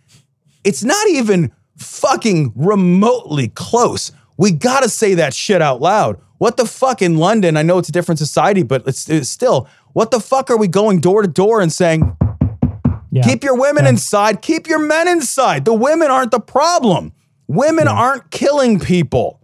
[0.63, 4.11] it's not even fucking remotely close.
[4.37, 6.19] We got to say that shit out loud.
[6.37, 7.57] What the fuck in London?
[7.57, 10.67] I know it's a different society, but it's, it's still, what the fuck are we
[10.67, 12.15] going door to door and saying,
[13.11, 13.23] yeah.
[13.23, 13.91] keep your women Yeah.
[13.91, 15.65] inside, keep your men inside?
[15.65, 17.11] The women aren't the problem.
[17.47, 19.41] Women aren't killing people.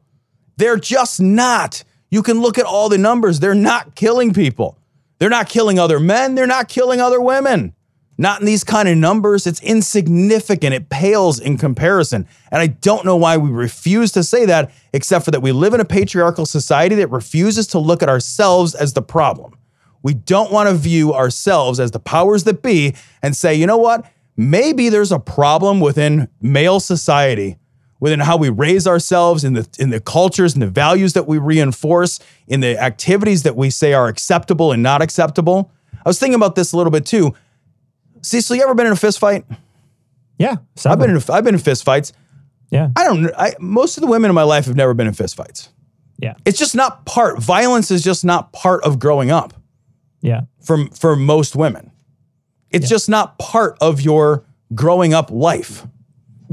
[0.58, 1.84] They're just not.
[2.10, 3.40] You can look at all the numbers.
[3.40, 4.78] They're not killing people.
[5.18, 6.36] They're not killing other men.
[6.36, 7.74] They're not killing other women.
[8.18, 9.46] Not in these kind of numbers.
[9.46, 10.74] It's insignificant.
[10.74, 12.28] It pales in comparison.
[12.52, 15.74] And I don't know why we refuse to say that, except for that we live
[15.74, 19.58] in a patriarchal society that refuses to look at ourselves as the problem.
[20.02, 23.78] We don't want to view ourselves as the powers that be and say, you know
[23.78, 24.06] what?
[24.38, 27.58] Maybe there's a problem within male society,
[28.00, 31.38] within how we raise ourselves, in the in the cultures and the values that we
[31.38, 35.72] reinforce, in the activities that we say are acceptable and not acceptable.
[35.94, 37.34] I was thinking about this a little bit too.
[38.22, 39.46] Cecil, you ever been in a fist fight?
[40.38, 40.56] yeah.
[40.86, 42.12] I've been in a, I've been in fist fights.
[42.70, 42.90] yeah.
[42.96, 43.32] I don't.
[43.38, 45.70] I, most of the women in my life have never been in fist fights.
[46.18, 46.36] Yeah.
[46.46, 47.40] It's just not part.
[47.40, 49.54] Violence is just not part of growing up.
[50.22, 50.42] Yeah.
[50.64, 51.92] for for most women.
[52.72, 55.88] It's just not part of your growing up life.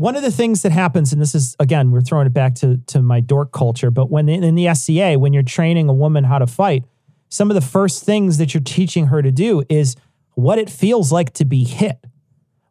[0.03, 2.79] One of the things that happens, and this is again, we're throwing it back to
[2.89, 6.41] to my dork culture, but when in, the SCA, when you're training a woman how
[6.41, 6.85] to fight,
[7.29, 9.95] some of the first things that you're teaching her to do is
[10.35, 12.05] what it feels like to be hit,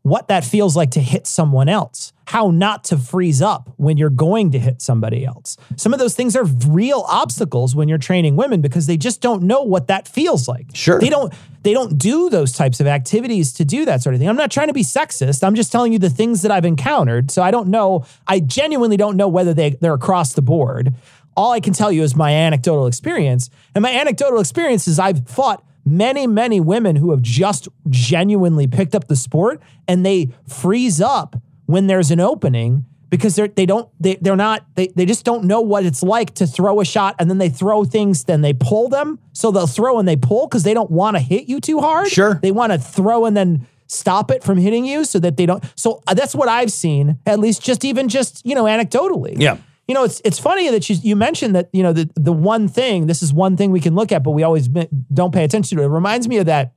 [0.03, 4.09] what that feels like to hit someone else, how not to freeze up when you're
[4.09, 5.57] going to hit somebody else.
[5.75, 9.43] Some of those things are real obstacles when you're training women because they just don't
[9.43, 10.67] know what that feels like.
[10.73, 10.99] Sure.
[10.99, 11.33] They don't
[11.63, 14.27] they don't do those types of activities to do that sort of thing.
[14.27, 15.43] I'm not trying to be sexist.
[15.43, 17.29] I'm just telling you the things that I've encountered.
[17.29, 18.05] So I don't know.
[18.27, 20.95] I genuinely don't know whether they they're across the board.
[21.37, 23.49] All I can tell you is my anecdotal experience.
[23.75, 28.95] And my anecdotal experience is I've fought many, many women who have just genuinely picked
[28.95, 33.89] up the sport and they freeze up when there's an opening because they're they don't
[33.99, 37.15] they they're not they, they just don't know what it's like to throw a shot
[37.19, 40.47] and then they throw things then they pull them so they'll throw and they pull
[40.47, 42.35] because they don't want to hit you too hard Sure.
[42.41, 45.61] they want to throw and then stop it from hitting you so that they don't
[45.75, 49.57] so uh, that's what i've seen at least just even just you know anecdotally Yeah.
[49.87, 52.67] You know it's it's funny that you you mentioned that you know the the one
[52.67, 55.77] thing this is one thing we can look at but we always don't pay attention
[55.77, 56.73] to it reminds me of that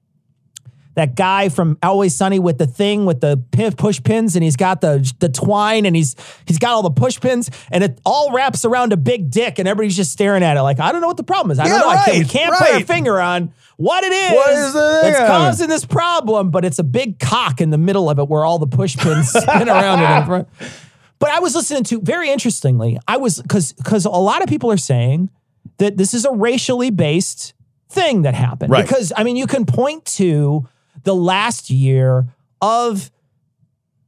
[0.95, 3.43] that guy from Always Sunny with the thing with the
[3.77, 6.15] push pins, and he's got the the twine, and he's
[6.47, 9.67] he's got all the push pins, and it all wraps around a big dick, and
[9.67, 11.59] everybody's just staring at it like I don't know what the problem is.
[11.59, 11.89] I Yeah, don't know.
[11.89, 15.69] I can't, we can't put our finger on what it is, What is that's causing
[15.69, 18.69] this problem, but it's a big cock in the middle of it where all the
[18.69, 20.47] push pins spin around it.
[21.19, 22.99] But I was listening to very interestingly.
[23.09, 25.31] I was because because a lot of people are saying
[25.79, 27.55] that this is a racially based
[27.89, 28.71] thing that happened.
[28.71, 28.87] Right.
[28.87, 30.69] Because I mean, you can point to
[31.05, 32.27] the last year
[32.61, 33.11] of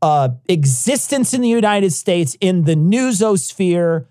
[0.03, 4.07] uh, existence in the United States in the newsosphere.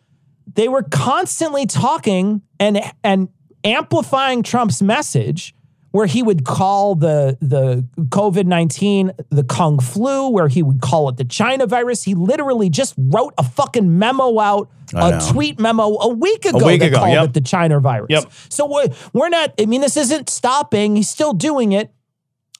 [0.54, 3.30] They were constantly talking and and
[3.64, 5.54] amplifying Trump's message
[5.96, 11.16] where he would call the the COVID-19 the Kung flu, where he would call it
[11.16, 12.04] the China virus.
[12.04, 15.32] He literally just wrote a fucking memo out, I a know.
[15.32, 17.30] tweet memo a week ago week that ago, called yep.
[17.30, 18.08] it the China virus.
[18.10, 18.30] Yep.
[18.50, 20.98] So we're, we're not, I mean, this isn't stopping.
[20.98, 21.94] He's still doing it.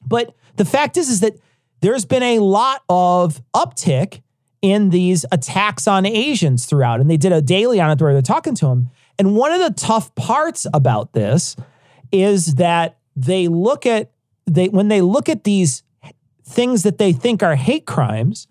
[0.08, 1.34] But the fact is, is that
[1.82, 4.22] there's been a lot of uptick
[4.62, 7.02] in these attacks on Asians throughout.
[7.02, 8.92] And they did a daily on it where they're talking to him.
[9.20, 11.58] And one of the tough parts about this
[12.14, 14.12] is that they look at
[14.46, 15.84] they when they look at these
[16.44, 18.48] things that they think are hate crimes,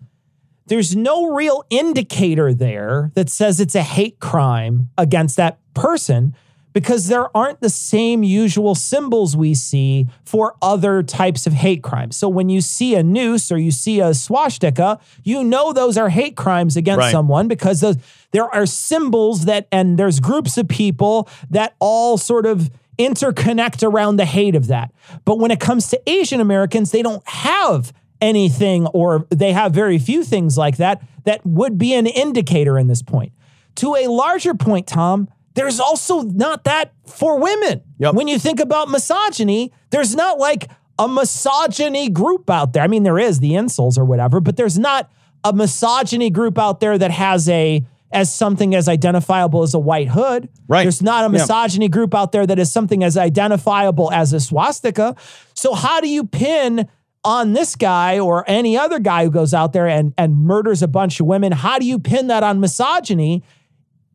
[0.67, 6.35] there's no real indicator there that says it's a hate crime against that person
[6.73, 12.17] because there aren't the same usual symbols we see for other types of hate crimes.
[12.17, 16.09] So when you see a noose or you see a swastika, you know those are
[16.09, 17.11] hate crimes against Right.
[17.13, 17.95] someone because those,
[18.31, 24.17] there are symbols that, and there's groups of people that all sort of interconnect around
[24.17, 24.91] the hate of that.
[25.25, 29.99] But when it comes to Asian Americans, they don't have anything or they have very
[29.99, 33.31] few things like that that would be an indicator in this point.
[33.75, 37.81] To a larger point, Tom, there's also not that for women.
[37.99, 38.13] Yep.
[38.13, 42.83] When you think about misogyny, there's not like a misogyny group out there.
[42.83, 45.11] I mean, there is the insults or whatever, but there's not
[45.43, 50.07] a misogyny group out there that has a as something as identifiable as a white
[50.09, 50.47] hood.
[50.67, 50.83] Right.
[50.83, 51.39] There's not a Yeah.
[51.39, 55.15] misogyny group out there that is something as identifiable as a swastika.
[55.53, 56.87] So how do you pin
[57.23, 60.87] on this guy or any other guy who goes out there and, and murders a
[60.87, 61.51] bunch of women?
[61.51, 63.43] How do you pin that on misogyny?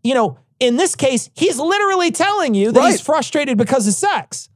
[0.03, 4.49] You know, in this case, he's literally telling you that he's frustrated because of sex.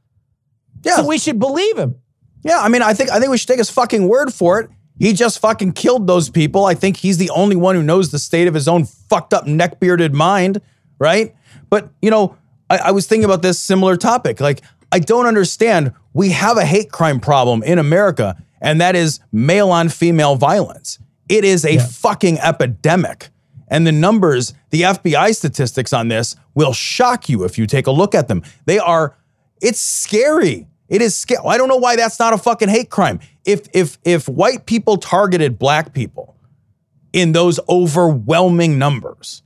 [0.83, 0.95] Yeah.
[0.97, 1.95] So we should believe him.
[2.43, 4.69] Yeah, I mean, I think I think we should take his fucking word for it.
[4.97, 6.65] He just fucking killed those people.
[6.65, 9.45] I think he's the only one who knows the state of his own fucked up
[9.45, 10.61] neck bearded mind,
[10.99, 11.35] right?
[11.69, 12.37] But you know,
[12.69, 14.39] I, I was thinking about this similar topic.
[14.39, 15.93] Like, I don't understand.
[16.13, 20.99] We have a hate crime problem in America, and that is male on female violence.
[21.27, 23.29] It is a fucking epidemic.
[23.67, 27.91] And the numbers, the FBI statistics on this will shock you if you take a
[27.91, 28.43] look at them.
[28.65, 29.17] They are,
[29.61, 30.67] it's scary.
[30.87, 31.41] It is scary.
[31.45, 33.19] I don't know why that's not a fucking hate crime.
[33.43, 36.35] If if if white people targeted black people
[37.11, 39.41] in those overwhelming numbers,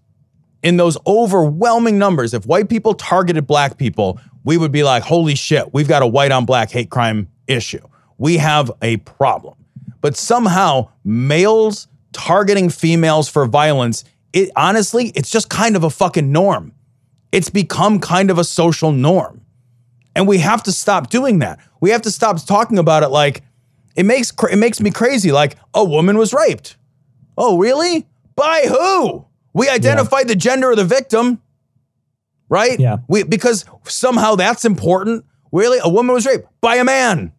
[0.63, 5.35] in those overwhelming numbers, if white people targeted black people, we would be like, holy
[5.35, 7.85] shit, we've got a white on black hate crime issue.
[8.17, 9.55] We have a problem.
[10.01, 16.31] But somehow, males targeting females for violence, it honestly, it's just kind of a fucking
[16.31, 16.73] norm.
[17.31, 19.38] It's become kind of a social norm.
[20.19, 21.59] And we have to stop doing that.
[21.79, 23.41] We have to stop talking about it like
[23.95, 26.75] it makes it makes me crazy like a woman was raped.
[27.37, 28.05] Oh, really?
[28.35, 29.25] By who?
[29.53, 31.41] We identified the gender of the victim,
[32.49, 32.77] right?
[32.77, 32.97] Yeah.
[33.07, 35.23] We because somehow that's important.
[35.53, 35.79] Really?
[35.81, 37.31] A woman was raped by a man.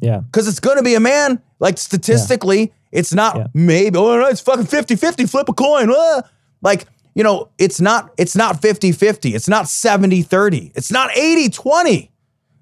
[0.00, 0.20] Yeah.
[0.20, 1.42] Because it's going to be a man.
[1.60, 3.46] Like statistically, it's not Yeah.
[3.52, 5.90] maybe, oh, no, it's fucking 50 50, flip a coin.
[5.94, 6.22] ah.
[6.62, 6.86] Like,
[7.16, 9.34] you know, it's not, it's not 50 50.
[9.34, 10.72] It's not 70 30.
[10.74, 12.12] It's not 80 20.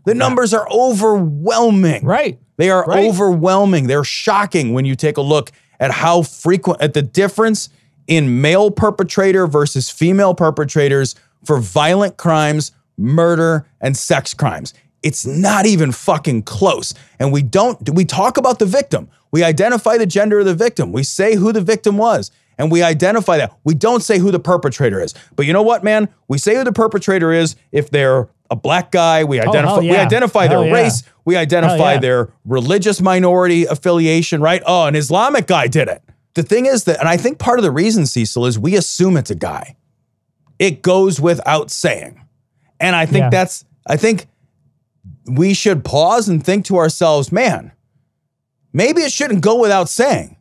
[0.07, 2.05] The numbers are overwhelming.
[2.05, 2.39] Right.
[2.57, 3.05] They are Right.
[3.05, 3.89] overwhelming.
[3.89, 5.51] They're shocking when you take a look
[5.81, 7.69] at how frequent, at the difference
[8.07, 14.73] in male perpetrator versus female perpetrators for violent crimes, murder, and sex crimes.
[15.03, 16.95] It's not even fucking close.
[17.19, 19.09] And we don't, we talk about the victim.
[19.33, 20.93] We identify the gender of the victim.
[20.93, 23.57] We say who the victim was and we identify that.
[23.65, 25.15] We don't say who the perpetrator is.
[25.37, 26.09] But you know what, man?
[26.29, 29.25] We say who the perpetrator is if they're a black guy.
[29.25, 30.83] We oh, identify hell we identify Hell their yeah.
[30.83, 31.03] race.
[31.25, 32.01] We identify yeah.
[32.01, 34.41] their religious minority affiliation.
[34.41, 34.63] Right?
[34.67, 36.03] Oh, an Islamic guy did it.
[36.35, 39.17] The thing is that, and I think part of the reason, Cecil, is we assume
[39.17, 39.77] it's a guy.
[40.59, 42.21] It goes without saying,
[42.81, 43.31] and I think Yeah.
[43.31, 43.65] that's.
[43.87, 44.27] I think
[45.27, 47.73] we should pause and think to ourselves, man,
[48.73, 50.37] maybe it shouldn't go without saying.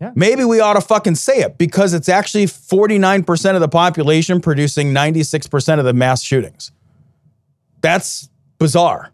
[0.00, 0.12] Yeah.
[0.14, 4.92] Maybe we ought to fucking say it because it's actually 49% of the population producing
[4.92, 6.70] 96% of the mass shootings.
[7.80, 8.28] That's
[8.58, 9.12] bizarre.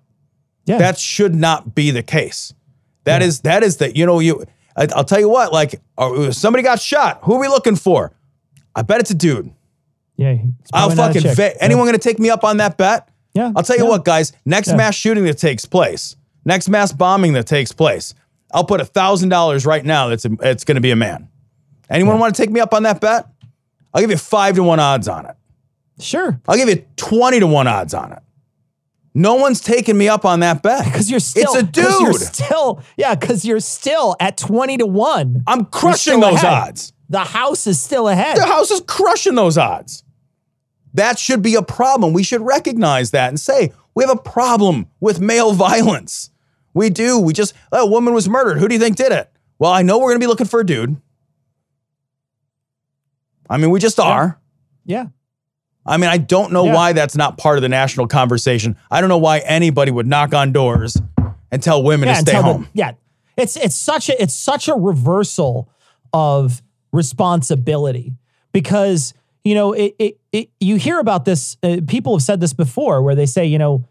[0.66, 0.78] Yeah.
[0.78, 2.55] That should not be the case.
[3.05, 4.45] That is that is that you know you
[4.76, 7.18] I, I'll tell you what like uh, somebody got shot.
[7.24, 8.12] Who are we looking for?
[8.74, 9.53] I bet it's a dude.
[10.16, 10.37] yeah.
[10.72, 11.57] I'll probably not a fucking bet.
[11.61, 13.09] Anyone going to take me up on that bet?
[13.35, 13.53] Yeah.
[13.57, 13.91] I'll tell you Yeah.
[13.91, 14.33] what, guys.
[14.45, 14.76] Next Yeah.
[14.76, 16.14] mass shooting that takes place,
[16.45, 18.14] next mass bombing that takes place,
[18.53, 20.09] I'll put a thousand dollars right now.
[20.09, 21.29] That's a, it's going to be a man.
[21.91, 23.27] Anyone want to take me up on that bet?
[23.95, 25.37] I'll give you five to one odds on it.
[26.01, 26.41] Sure.
[26.49, 28.19] I'll give you twenty to one odds on it.
[29.15, 32.13] No one's taking me up on that bet Because you're still It's a 'cause You're
[32.13, 32.21] dude.
[32.23, 33.15] still yeah.
[33.15, 35.43] Because you're still at twenty to one.
[35.47, 36.69] I'm crushing those ahead.
[36.69, 36.93] odds.
[37.11, 38.39] The house is still ahead.
[38.39, 40.03] The house is crushing those odds.
[40.95, 42.15] That should be a problem.
[42.15, 46.31] We should recognize that and say, we have a problem with male violence.
[46.75, 47.18] We do.
[47.18, 48.59] We just, oh, a woman was murdered.
[48.59, 49.31] Who do you think did it?
[49.59, 50.97] Well, I know we're going to be looking for a dude.
[53.49, 54.41] I mean, we just are.
[54.85, 55.07] Yeah.
[55.85, 56.75] I mean, I don't know Yeah.
[56.75, 58.77] why that's not part of the national conversation.
[58.91, 60.97] I don't know why anybody would knock on doors
[61.51, 62.68] and tell women to stay tell the- home.
[62.73, 62.93] yeah,
[63.37, 65.68] it's it's such a it's such a reversal
[66.12, 66.62] of
[66.93, 68.14] responsibility
[68.53, 69.12] because
[69.45, 71.57] you know it it, it you hear about this.
[71.62, 73.85] Uh, people have said this before, where they say you know.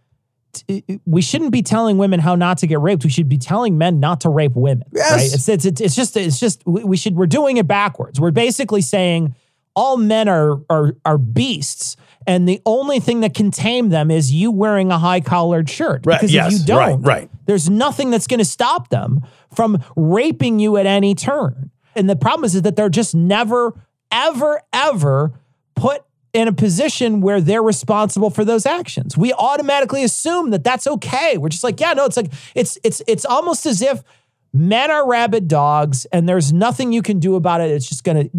[1.05, 3.03] We shouldn't be telling women how not to get raped.
[3.03, 4.83] We should be telling men not to rape women.
[4.93, 5.11] Yes.
[5.11, 5.33] Right?
[5.33, 8.19] It's, it's, it's, just, it's just, we we should, we're doing it backwards.
[8.19, 9.35] We're basically saying
[9.75, 11.95] all men are, are, are beasts.
[12.27, 16.05] And the only thing that can tame them is you wearing a high collared shirt.
[16.05, 17.29] Right, Because yes, if you don't, right, right.
[17.45, 19.21] there's nothing that's going to stop them
[19.55, 21.71] from raping you at any turn.
[21.95, 23.73] And the problem is, is that they're just never,
[24.11, 25.33] ever, ever
[25.75, 26.03] put
[26.33, 29.17] in a position where they're responsible for those actions.
[29.17, 31.37] We automatically assume that that's okay.
[31.37, 34.01] We're just like, yeah, no, it's like it's it's it's almost as if
[34.53, 37.71] men are rabid dogs and there's nothing you can do about it.
[37.71, 38.31] It's just it-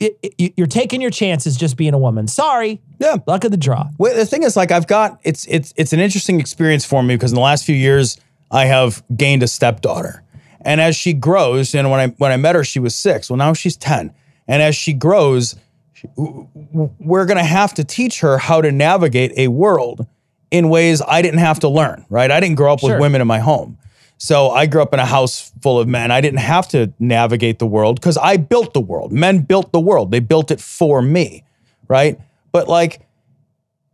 [0.00, 2.28] it- you're taking your chances just being a woman.
[2.28, 3.16] Sorry, Yeah.
[3.26, 3.88] luck of the draw.
[3.98, 7.14] Well, the thing is, like, I've got it's it's it's an interesting experience for me
[7.16, 8.16] because in the last few years,
[8.50, 10.22] I have gained a stepdaughter,
[10.62, 13.28] and as she grows, and when I when I met her, she was six.
[13.30, 14.12] Well, now she's ten,
[14.46, 15.54] and as she grows,
[16.00, 20.06] she- w- w- we're gonna have to teach her how to navigate a world
[20.50, 22.04] in ways I didn't have to learn.
[22.08, 22.30] Right?
[22.30, 22.90] I didn't grow up Sure.
[22.92, 23.78] with women in my home.
[24.20, 26.10] So I grew up in a house full of men.
[26.10, 29.12] I didn't have to navigate the world because I built the world.
[29.12, 30.10] Men built the world.
[30.10, 31.44] They built it for me,
[31.86, 32.18] right?
[32.50, 33.00] But like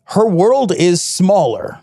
[0.09, 1.78] her world is smaller,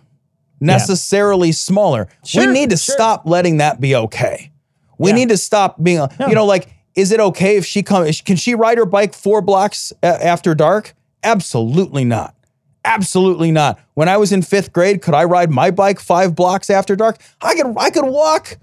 [0.59, 2.07] necessarily smaller.
[2.25, 2.93] Sure, we need to sure.
[2.95, 4.51] stop letting that be okay.
[4.97, 5.15] We Yeah.
[5.15, 8.21] need to stop being, you know, like, is it okay if she comes?
[8.21, 10.93] Can she ride her bike four blocks after dark?
[11.23, 12.35] Absolutely not.
[12.83, 13.79] Absolutely not.
[13.93, 17.17] When I was in fifth grade, could I ride my bike five blocks after dark?
[17.41, 17.73] I could.
[17.77, 18.57] I could walk.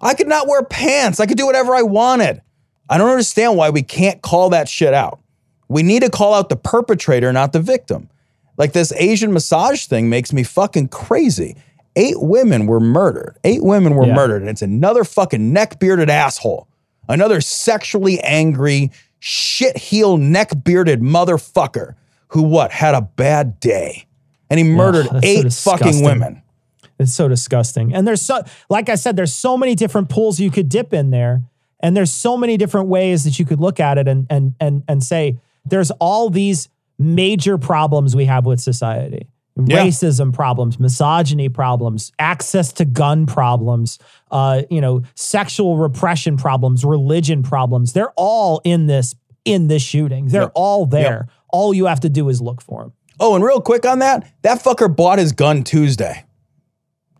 [0.00, 1.18] I could not wear pants.
[1.18, 2.42] I could do whatever I wanted.
[2.90, 5.18] I don't understand why we can't call that shit out.
[5.68, 8.10] We need to call out the perpetrator, not the victim.
[8.58, 11.56] Like this Asian massage thing makes me fucking crazy.
[11.96, 13.38] Eight women were murdered.
[13.44, 14.14] Eight women were Yeah.
[14.14, 14.42] murdered.
[14.42, 16.68] And it's another fucking neck bearded asshole.
[17.08, 21.94] Another sexually angry, shit heel, neck bearded motherfucker
[22.34, 22.72] who what?
[22.72, 24.06] Had a bad day.
[24.50, 26.42] And he murdered that's so eight fucking women.
[26.98, 27.94] It's so disgusting.
[27.94, 31.10] And there's so, like I said, there's so many different pools you could dip in
[31.10, 31.42] there.
[31.78, 34.82] And there's so many different ways that you could look at it and and and
[34.88, 39.28] and say there's all these major problems we have with society.
[39.56, 39.84] Yeah.
[39.84, 44.00] Racism problems, misogyny problems, access to gun problems,
[44.32, 47.92] uh, you know, sexual repression problems, religion problems.
[47.92, 50.26] They're all in this in this shooting.
[50.28, 50.52] They're Yep.
[50.54, 51.26] all there.
[51.28, 51.30] Yep.
[51.50, 52.92] All you have to do is look for them.
[53.20, 56.24] Oh, and real quick on that, that fucker bought his gun Tuesday.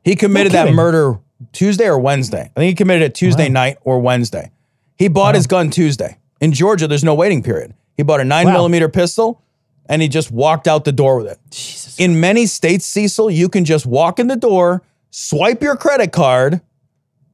[0.02, 1.20] He committed that murder
[1.52, 2.50] Tuesday or Wednesday.
[2.56, 3.52] I think he committed it Tuesday Wow.
[3.52, 4.50] night or Wednesday.
[4.96, 6.16] He bought his gun Tuesday.
[6.40, 7.74] In Georgia, there's no waiting period.
[7.96, 8.54] He bought a nine Wow.
[8.54, 9.40] millimeter pistol
[9.88, 11.38] and he just walked out the door with it.
[11.50, 11.98] Jesus.
[11.98, 16.60] In many states, Cecil, you can just walk in the door, swipe your credit card,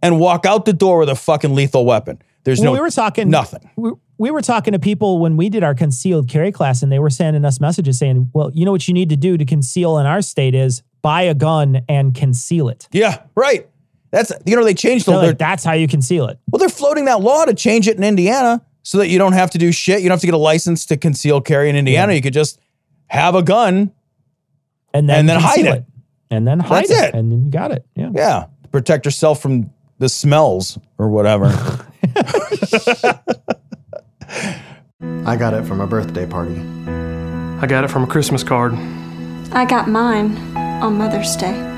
[0.03, 2.21] and walk out the door with a fucking lethal weapon.
[2.45, 3.71] There's Well, no we were talking nothing.
[3.77, 6.99] We, we were talking to people when we did our concealed carry class, and they
[6.99, 9.99] were sending us messages saying, "Well, you know what you need to do to conceal
[9.99, 13.69] in our state is buy a gun and conceal it." Yeah, right.
[14.11, 16.39] That's you know they changed the like, that's how you conceal it.
[16.51, 19.51] Well, they're floating that law to change it in Indiana so that you don't have
[19.51, 20.01] to do shit.
[20.03, 22.13] You don't have to get a license to conceal carry in Indiana.
[22.15, 22.59] You could just
[23.09, 23.93] have a gun
[24.95, 25.85] and then And then hide conceal it.
[26.31, 27.05] and then hide That's it.
[27.09, 27.15] it.
[27.15, 27.85] and then you got it.
[27.95, 28.11] Yeah.
[28.15, 31.47] Yeah, protect yourself from the smells or whatever.
[35.27, 36.59] I got it from a birthday party.
[37.63, 38.75] I got it from a Christmas card.
[39.53, 41.70] I got mine on Mother's Day.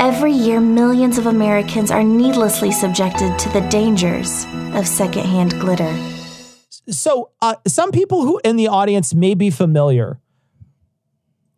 [0.00, 5.92] Every year, millions of Americans are needlessly subjected to the dangers of secondhand glitter.
[6.88, 10.20] So, uh, some people who in the audience may be familiar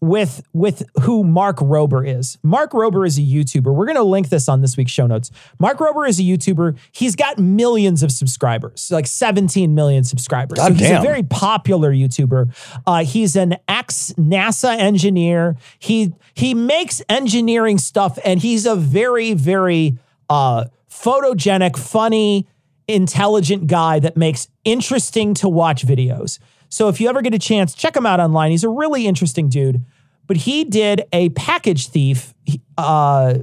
[0.06, 2.38] with with who Mark Rober is.
[2.42, 3.74] Mark Rober is a YouTuber.
[3.74, 5.30] We're going to link this on this week's show notes.
[5.58, 6.78] Mark Rober is a YouTuber.
[6.92, 10.58] He's got millions of subscribers, like 17 million subscribers.
[10.58, 12.80] God so he's a very popular YouTuber.
[12.86, 15.56] Uh, he's an ex NASA engineer.
[15.78, 19.98] He he makes engineering stuff, and he's a very very
[20.30, 22.46] uh, photogenic, funny,
[22.88, 26.38] intelligent guy that makes interesting to watch videos.
[26.68, 28.50] So if you ever get a chance, check him out online.
[28.50, 29.84] He's a really interesting dude.
[30.26, 32.34] But he did a package thief,
[32.76, 33.34] uh,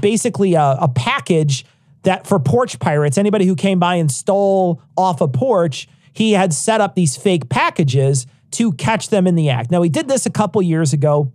[0.00, 1.64] basically a, a package
[2.02, 6.52] that for porch pirates, anybody who came by and stole off a porch, he had
[6.52, 9.70] set up these fake packages to catch them in the act.
[9.70, 11.32] Now he did this a couple years ago.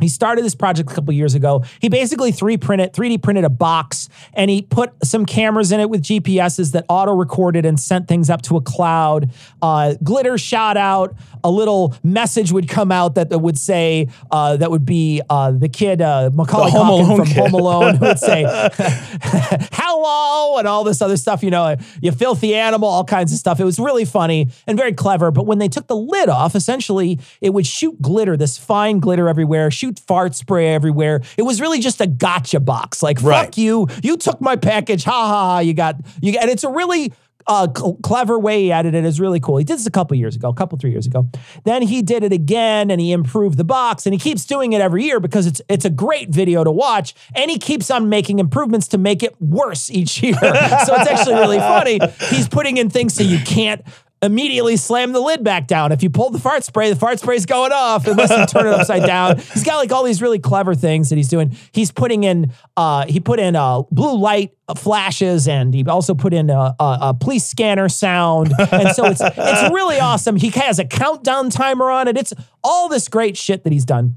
[0.00, 1.64] He started this project a couple years ago.
[1.80, 5.90] He basically 3 printed 3D printed a box and he put some cameras in it
[5.90, 9.30] with GPSs that auto recorded and sent things up to a cloud.
[9.60, 11.14] Uh, glitter shot out.
[11.44, 15.52] A little message would come out that, that would say uh, that would be uh,
[15.52, 17.36] the kid uh, Macaulay The Home Culkin from kid.
[17.36, 18.42] Home Alone who would say
[19.72, 21.42] hello and all this other stuff.
[21.42, 23.60] You know, you filthy animal, all kinds of stuff.
[23.60, 25.30] It was really funny and very clever.
[25.30, 29.28] But when they took the lid off, essentially it would shoot glitter, this fine glitter
[29.28, 31.20] everywhere, shoot fart spray everywhere.
[31.36, 33.02] It was really just a gotcha box.
[33.02, 33.44] Like, Right.
[33.46, 33.86] fuck you.
[34.02, 35.04] You took my package.
[35.04, 35.58] Ha ha ha.
[35.60, 37.12] You got, you got, and it's a really,
[37.46, 39.56] uh, cl- clever way he added it is really cool.
[39.56, 41.26] He did this a couple years ago, a couple three years ago.
[41.64, 44.82] Then he did it again, and he improved the box, and he keeps doing it
[44.82, 48.38] every year because it's it's a great video to watch, and he keeps on making
[48.38, 50.34] improvements to make it worse each year.
[50.34, 51.98] so it's actually really funny.
[52.28, 53.80] He's putting in things so you can't
[54.20, 55.92] immediately slam the lid back down.
[55.92, 58.74] If you pull the fart spray, the fart spray's going off unless you turn it
[58.74, 59.38] upside down.
[59.38, 61.56] He's got like all these really clever things that he's doing.
[61.72, 66.34] He's putting in, uh, he put in uh, blue light flashes and he also put
[66.34, 68.52] in a, a, a police scanner sound.
[68.72, 70.36] And so it's, it's really awesome.
[70.36, 72.16] He has a countdown timer on it.
[72.16, 72.32] It's
[72.64, 74.16] all this great shit that he's done.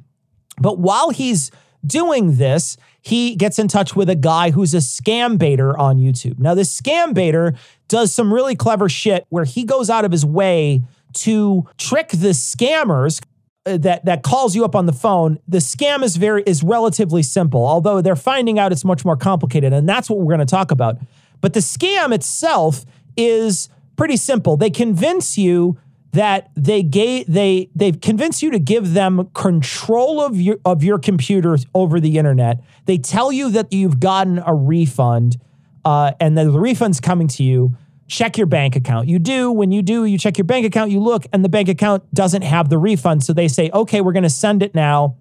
[0.60, 1.52] But while he's
[1.86, 6.38] doing this, he gets in touch with a guy who's a scam baiter on YouTube.
[6.38, 7.56] Now, this scam baiter
[7.92, 10.82] does some really clever shit where he goes out of his way
[11.14, 13.22] to trick the scammers
[13.66, 15.38] uh, that that calls you up on the phone.
[15.48, 19.74] The scam is very is relatively simple, although they're finding out it's much more complicated,
[19.74, 20.98] and that's what we're going to talk about.
[21.42, 22.86] But the scam itself
[23.18, 23.68] is
[23.98, 24.56] pretty simple.
[24.56, 25.78] They convince you
[26.14, 30.98] that they gave they they've convinced you to give them control of your of your
[30.98, 32.64] computer over the internet.
[32.86, 35.38] They tell you that you've gotten a refund,
[35.84, 37.76] uh, and that the refund's coming to you.
[38.12, 39.08] Check your bank account.
[39.08, 39.54] You do.
[39.54, 40.92] When you do, you check your bank account.
[40.92, 43.24] You look, and the bank account doesn't have the refund.
[43.24, 45.16] So they say, "Okay, we're going to send it now."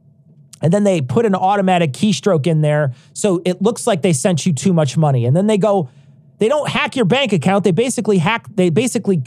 [0.60, 2.92] And then they put an automatic keystroke in there.
[3.12, 5.24] So it looks like they sent you too much money.
[5.24, 5.88] And then they go,
[6.38, 7.64] they don't hack your bank account.
[7.64, 9.22] They basically hack, they basically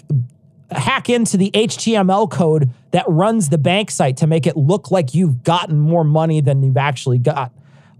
[0.71, 5.15] hack into the HTML code that runs the bank site to make it look like
[5.15, 7.51] you've gotten more money than you've actually got.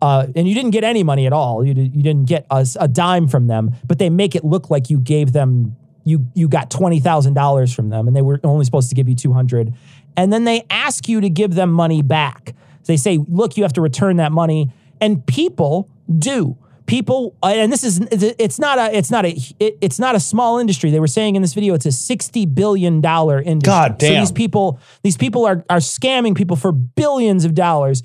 [0.04, 1.64] Uh, and you didn't get any money at all.
[1.64, 4.70] You, did, you didn't get a, a dime from them, but they make it look
[4.70, 8.38] like you gave them you you got twenty thousand dollars from them, and they were
[8.44, 9.74] only supposed to give you two hundred.
[10.18, 12.54] And then they ask you to give them money back.
[12.86, 15.88] They say, "Look, you have to return that money," and people
[16.20, 16.58] do.
[16.86, 20.20] People, uh, and this is it's not a it's not a it, it's not a
[20.20, 20.92] small industry.
[20.92, 23.72] They were saying in this video it's a sixty billion dollar industry.
[23.72, 24.22] God So damn.
[24.22, 28.04] these people these people are are scamming people for billions of dollars.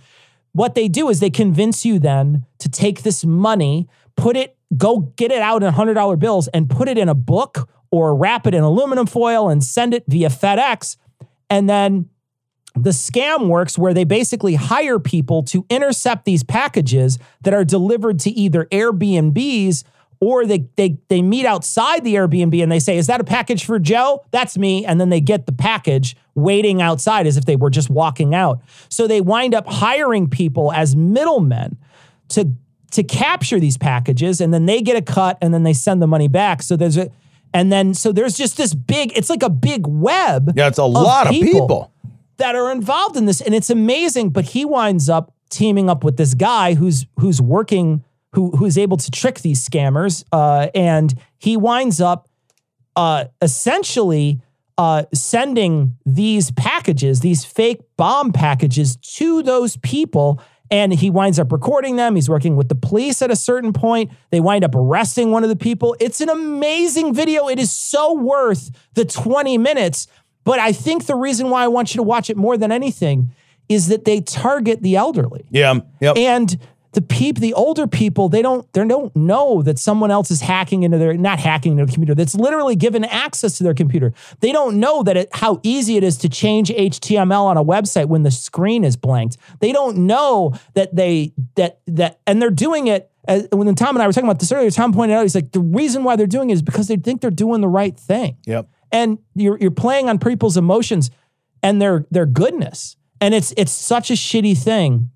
[0.53, 5.13] What they do is they convince you then to take this money, put it, go
[5.17, 8.47] get it out in hundred dollar bills, and put it in a book or wrap
[8.47, 10.97] it in aluminum foil and send it via FedEx,
[11.49, 12.09] and then
[12.75, 18.21] the scam works where they basically hire people to intercept these packages that are delivered
[18.21, 19.85] to either Airbnbs
[20.21, 23.65] or they, they, they meet outside the Airbnb and they say, Is that a package
[23.65, 24.25] for Joe?
[24.31, 24.85] That's me.
[24.85, 28.61] And then they get the package waiting outside as if they were just walking out.
[28.89, 31.77] So they wind up hiring people as middlemen
[32.31, 32.53] to,
[32.93, 36.07] to capture these packages and then they get a cut and then they send the
[36.07, 36.63] money back.
[36.63, 37.11] So there's a,
[37.53, 40.53] and then so there's just this big, it's like a big web.
[40.57, 41.93] Yeah, it's a lot of people.
[42.39, 46.17] that are involved in this and it's amazing but he winds up teaming up with
[46.17, 51.57] this guy who's who's working who who's able to trick these scammers uh, and he
[51.57, 52.29] winds up
[52.97, 54.41] uh, essentially
[54.79, 60.41] uh, sending these packages, these fake bomb packages to those people.
[60.71, 62.15] And he winds up recording them.
[62.15, 64.11] He's working with the police at a certain point.
[64.31, 65.97] They wind up arresting one of the people.
[65.99, 67.49] It's an amazing video.
[67.49, 70.07] It is so worth the 20 minutes.
[70.45, 73.33] But I think the reason why I want you to watch it more than anything
[73.69, 75.47] is that they target the elderly.
[75.51, 75.81] Yeah.
[76.01, 76.17] Yep.
[76.17, 76.59] And
[76.93, 80.85] the people, the older people, they don't they don't know that someone else is hacking
[80.85, 82.15] into their not hacking into their computer.
[82.15, 84.15] That's literally given access to their computer.
[84.41, 88.07] They don't know that it, how easy it is to change HTML on a website
[88.07, 89.37] when the screen is blanked.
[89.61, 93.11] They don't know that they that that and they're doing it.
[93.27, 95.53] As, when Tom and I were talking about this earlier, Tom pointed out he's like
[95.53, 98.39] the reason why they're doing it is because they think they're doing the right thing.
[98.47, 98.69] Yep.
[98.91, 101.11] And you're you're playing on people's emotions
[101.63, 102.97] and their their goodness.
[103.21, 105.11] And it's it's such a shitty thing.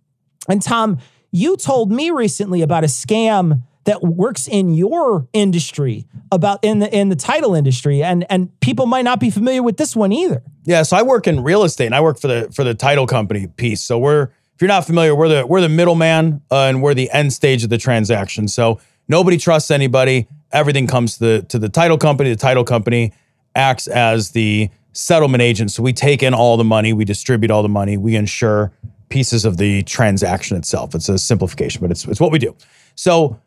[0.48, 0.98] And Tom,
[1.32, 6.94] you told me recently about a scam that works in your industry about in the
[6.96, 10.42] in the title industry and and people might not be familiar with this one either.
[10.64, 13.06] Yeah, so I work in real estate and I work for the for the title
[13.06, 13.80] company piece.
[13.80, 14.24] So we're
[14.54, 17.64] if you're not familiar, we're the we're the middleman uh, and we're the end stage
[17.64, 18.46] of the transaction.
[18.46, 20.28] So nobody trusts anybody.
[20.52, 22.30] Everything comes to the to the title company.
[22.30, 23.12] The title company
[23.54, 25.70] acts as the settlement agent.
[25.72, 28.72] So we take in all the money, we distribute all the money, we insure
[29.12, 30.94] pieces of the transaction itself.
[30.94, 32.56] It's a simplification, but it's, it's what we do.
[32.94, 33.38] So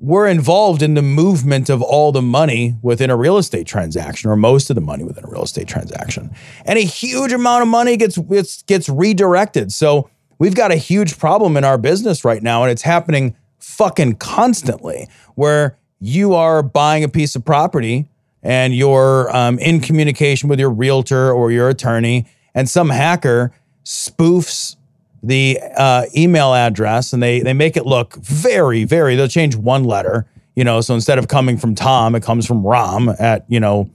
[0.00, 4.36] we're involved in the movement of all the money within a real estate transaction, or
[4.36, 6.30] most of the money within a real estate transaction.
[6.64, 9.72] And a huge amount of money gets, gets, gets redirected.
[9.72, 10.08] So
[10.38, 15.08] we've got a huge problem in our business right now, and it's happening fucking constantly
[15.34, 18.08] where you are buying a piece of property
[18.40, 23.50] and you're um, in communication with your realtor or your attorney, and some hacker
[23.84, 24.76] spoofs
[25.22, 29.84] the uh, email address and they they make it look very very they'll change one
[29.84, 33.58] letter you know so instead of coming from tom it comes from rom at you
[33.58, 33.90] know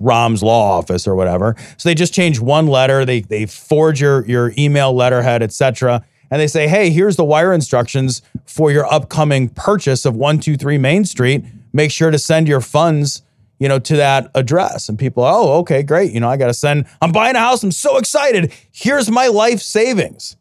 [0.00, 1.56] rom's law office or whatever.
[1.76, 6.40] So they just change one letter they they forge your your email letterhead etc and
[6.40, 11.44] they say hey here's the wire instructions for your upcoming purchase of 123 main street.
[11.72, 13.22] Make sure to send your funds
[13.64, 14.90] you know, to that address.
[14.90, 16.12] And people, oh, okay, great.
[16.12, 17.62] You know, I got to send, I'm buying a house.
[17.62, 18.52] I'm so excited.
[18.72, 20.36] Here's my life savings.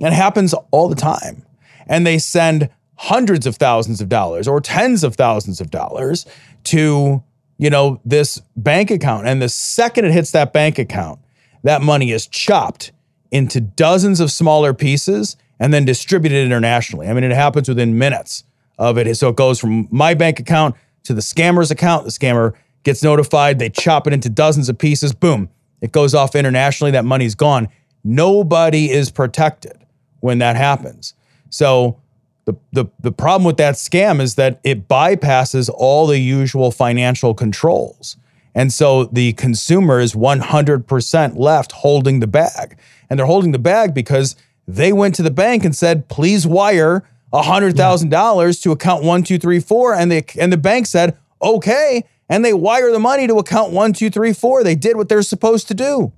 [0.00, 1.44] And it happens all the time.
[1.86, 6.24] And they send hundreds of thousands of dollars or tens of thousands of dollars
[6.64, 7.22] to,
[7.58, 9.26] you know, this bank account.
[9.26, 11.20] And the second it hits that bank account,
[11.62, 12.90] that money is chopped
[13.30, 17.06] into dozens of smaller pieces and then distributed internationally.
[17.06, 18.44] I mean, it happens within minutes
[18.78, 19.14] of it.
[19.18, 20.74] So it goes from my bank account
[21.06, 22.04] to the scammer's account.
[22.04, 23.58] The scammer gets notified.
[23.58, 25.12] They chop it into dozens of pieces.
[25.12, 25.48] Boom.
[25.80, 26.90] It goes off internationally.
[26.92, 27.68] That money's gone.
[28.04, 29.84] Nobody is protected
[30.20, 31.14] when that happens.
[31.50, 32.00] So
[32.44, 37.34] the, the, the problem with that scam is that it bypasses all the usual financial
[37.34, 38.16] controls.
[38.54, 42.78] And so the consumer is 100% left holding the bag.
[43.10, 44.34] And they're holding the bag because
[44.66, 50.24] they went to the bank and said, please wire $100,000 to account 1234 and the
[50.38, 54.64] and the bank said, "Okay." And they wire the money to account 1234.
[54.64, 56.12] They did what they're supposed to do.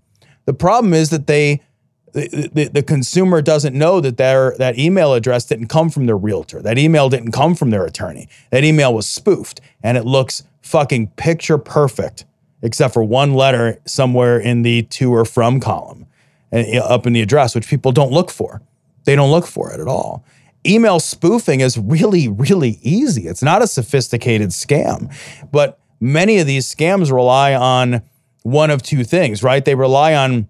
[0.47, 1.61] The problem is that they
[2.13, 6.17] the, the, the, consumer doesn't know that their that email address didn't come from their
[6.17, 6.63] realtor.
[6.63, 8.29] That email didn't come from their attorney.
[8.51, 12.25] That email was spoofed and it looks fucking picture perfect
[12.63, 16.07] except for one letter somewhere in the to or from column
[16.51, 18.63] and up in the address which people don't look for.
[19.05, 20.25] They don't look for it at all
[20.67, 23.27] email spoofing is really, really easy.
[23.27, 25.15] It's not a sophisticated scam,
[25.51, 28.03] but many of these scams rely on
[28.43, 29.65] one of two things, right?
[29.65, 30.49] They rely on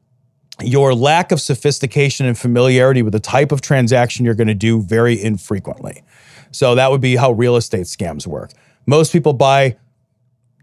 [0.63, 4.83] your lack of sophistication and familiarity with the type of transaction you're going to do
[4.83, 6.03] very infrequently.
[6.51, 8.53] So that would be how real estate scams work.
[8.87, 9.77] Most people buy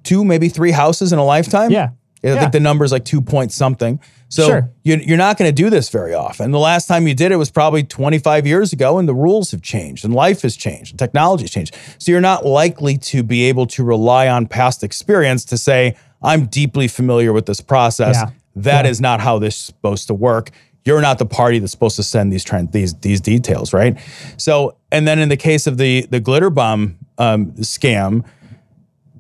[0.03, 1.71] two, maybe three houses in a lifetime.
[1.71, 1.89] Yeah.
[2.26, 2.39] I yeah.
[2.39, 3.99] think the number is like two point something.
[4.30, 4.71] So sure.
[4.84, 6.51] you're not going to do this very often.
[6.51, 9.61] The last time you did it was probably 25 years ago, and the rules have
[9.61, 11.76] changed, and life has changed, and technology has changed.
[11.99, 16.47] So you're not likely to be able to rely on past experience to say, I'm
[16.47, 18.15] deeply familiar with this process.
[18.15, 18.32] Yeah.
[18.55, 18.91] That yeah.
[18.91, 20.49] is not how this is supposed to work.
[20.86, 23.97] You're not the party that's supposed to send these trend, these these details, right?
[24.38, 28.23] So, and then in the case of the the glitter bomb um, scam,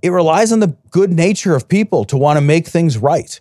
[0.05, 3.39] it relies on the good nature of people to want to make things right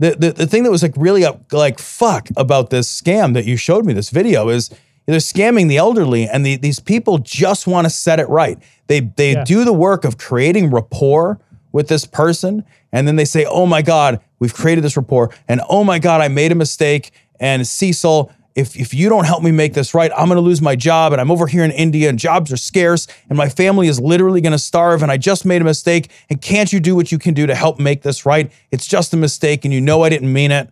[0.00, 3.44] the, the, the thing that was like really up, like fuck about this scam that
[3.44, 4.70] you showed me this video is
[5.06, 9.00] they're scamming the elderly and the, these people just want to set it right they
[9.00, 9.44] they Yeah.
[9.44, 11.40] do the work of creating rapport
[11.72, 15.60] with this person and then they say oh my god we've created this rapport and
[15.68, 19.52] oh my god i made a mistake and cecil if if you don't help me
[19.52, 22.08] make this right, I'm going to lose my job and I'm over here in India
[22.08, 25.44] and jobs are scarce and my family is literally going to starve and I just
[25.44, 28.26] made a mistake and can't you do what you can do to help make this
[28.26, 28.50] right?
[28.72, 30.70] It's just a mistake and you know I didn't mean it.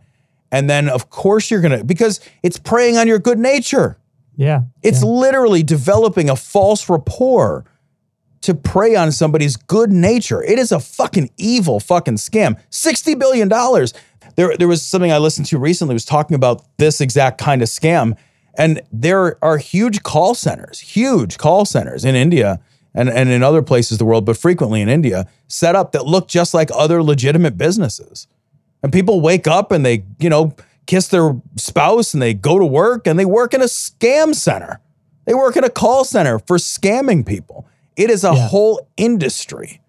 [0.51, 3.99] And then of course you're going to because it's preying on your good nature.
[4.35, 4.63] Yeah.
[4.83, 7.65] It's literally developing a false rapport
[8.43, 10.43] to prey on somebody's good nature.
[10.43, 12.61] It is a fucking evil fucking scam.
[12.71, 13.49] $60 billion.
[14.37, 17.69] There, there was something I listened to recently was talking about this exact kind of
[17.69, 18.17] scam.
[18.59, 22.61] And there are huge call centers, huge call centers in India
[22.95, 26.07] and, and in other places of the world, but frequently in India, set up that
[26.07, 28.27] look just like other legitimate businesses.
[28.83, 30.55] And people wake up and they, you know,
[30.87, 34.81] kiss their spouse and they go to work and they work in a scam center.
[35.27, 37.67] They work in a call center for scamming people.
[37.97, 38.49] It is a Yeah.
[38.49, 39.81] whole industry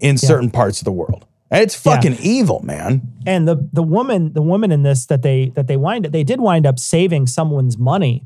[0.00, 1.26] in certain parts of the world.
[1.50, 1.94] It's Yeah.
[1.94, 3.02] fucking evil, man.
[3.26, 6.40] and the the woman the woman in this that they that they wind they did
[6.40, 8.24] wind up saving someone's money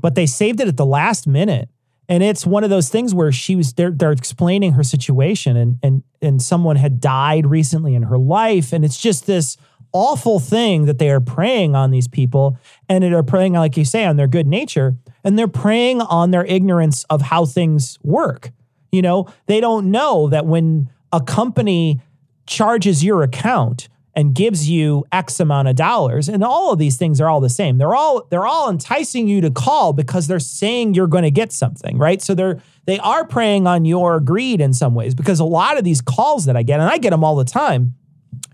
[0.00, 1.68] but they saved it at the last minute.
[2.08, 5.78] And it's one of those things where she was they're, they're explaining her situation and
[5.82, 8.72] and and someone had died recently in her life.
[8.72, 9.56] And it's just this
[9.92, 12.56] awful thing that they are preying on these people.
[12.88, 14.96] And it are preying like you say on their good nature.
[15.24, 18.52] And they're preying on their ignorance of how things work.
[18.92, 22.00] You know they don't know that when a company
[22.46, 26.28] charges your account and gives you X amount of dollars.
[26.28, 27.76] And all of these things are all the same.
[27.76, 31.52] They're all they're all enticing you to call because they're saying you're going to get
[31.52, 32.22] something, right?
[32.22, 35.84] So they're they are preying on your greed in some ways because a lot of
[35.84, 37.94] these calls that I get, and I get them all the time,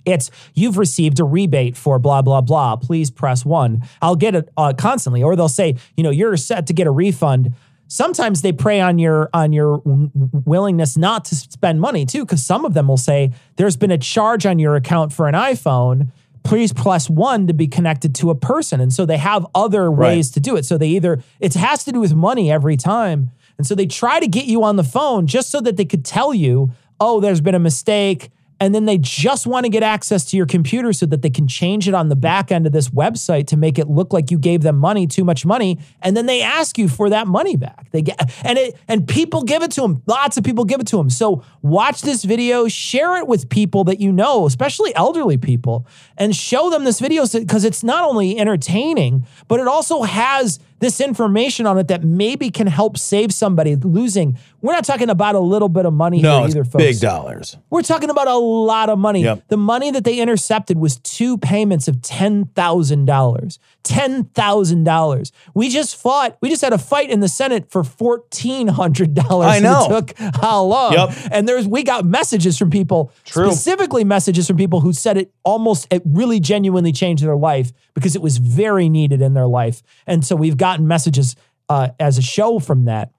[0.04, 2.74] it's you've received a rebate for blah blah blah.
[2.76, 3.82] Please press one.
[4.02, 6.90] I'll get it uh, constantly, or they'll say, you know, you're set to get a
[6.90, 7.54] refund.
[7.92, 10.10] Sometimes they prey on your on your w-
[10.46, 13.98] willingness not to spend money too, because some of them will say there's been a
[13.98, 16.08] charge on your account for an iPhone.
[16.42, 20.30] Please press one to be connected to a person, and so they have other ways
[20.30, 20.64] to do it.
[20.64, 24.20] So they either it has to do with money every time, and so they try
[24.20, 27.42] to get you on the phone just so that they could tell you, oh, there's
[27.42, 28.30] been a mistake
[28.62, 31.48] and then they just want to get access to your computer so that they can
[31.48, 34.38] change it on the back end of this website to make it look like you
[34.38, 35.80] gave them money too much money.
[36.00, 37.90] And then they ask you for that money back.
[37.90, 40.86] They get and it and people give it to them lots of people give it
[40.86, 45.36] to them so watch this video share it with people that you know especially elderly
[45.36, 45.84] people
[46.16, 51.00] and show them this video because it's not only entertaining but it also has this
[51.00, 55.40] information on it that maybe can help save somebody losing we're not talking about a
[55.40, 57.56] little bit of money No, here either folks big dollars.
[57.68, 59.24] we're talking about a lot of money.
[59.24, 59.48] Yep.
[59.48, 63.58] The money that they intercepted was two payments of $10,000.
[63.82, 65.32] $10,000.
[65.54, 69.42] We just fought, we just had a fight in the Senate for $1,400.
[69.42, 69.86] I and know.
[69.86, 70.92] It took how long?
[70.92, 71.10] Yep.
[71.32, 73.46] And there's, we got messages from people, True.
[73.50, 78.14] specifically messages from people who said it almost, it really genuinely changed their life because
[78.14, 79.82] it was very needed in their life.
[80.06, 81.36] And so we've gotten messages
[81.68, 83.10] uh, as a show from that.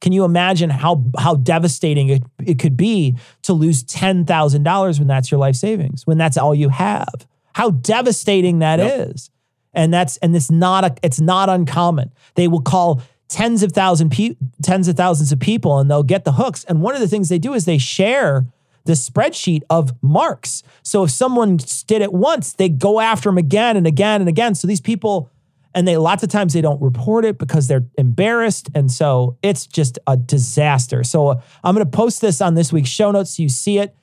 [0.00, 4.98] Can you imagine how how devastating it, it could be to lose ten thousand dollars
[4.98, 7.26] when that's your life savings, when that's all you have?
[7.54, 9.30] How devastating that is,
[9.74, 12.12] and that's and it's not a it's not uncommon.
[12.34, 16.24] They will call tens of thousand pe- tens of thousands of people, and they'll get
[16.24, 16.64] the hooks.
[16.64, 18.46] And one of the things they do is they share
[18.84, 20.64] the spreadsheet of marks.
[20.82, 24.56] So if someone did it once, they go after them again and again and again.
[24.56, 25.30] So these people
[25.74, 29.66] and they lots of times they don't report it because they're embarrassed and so it's
[29.66, 33.36] just a disaster so uh, i'm going to post this on this week's show notes
[33.36, 33.94] so you see it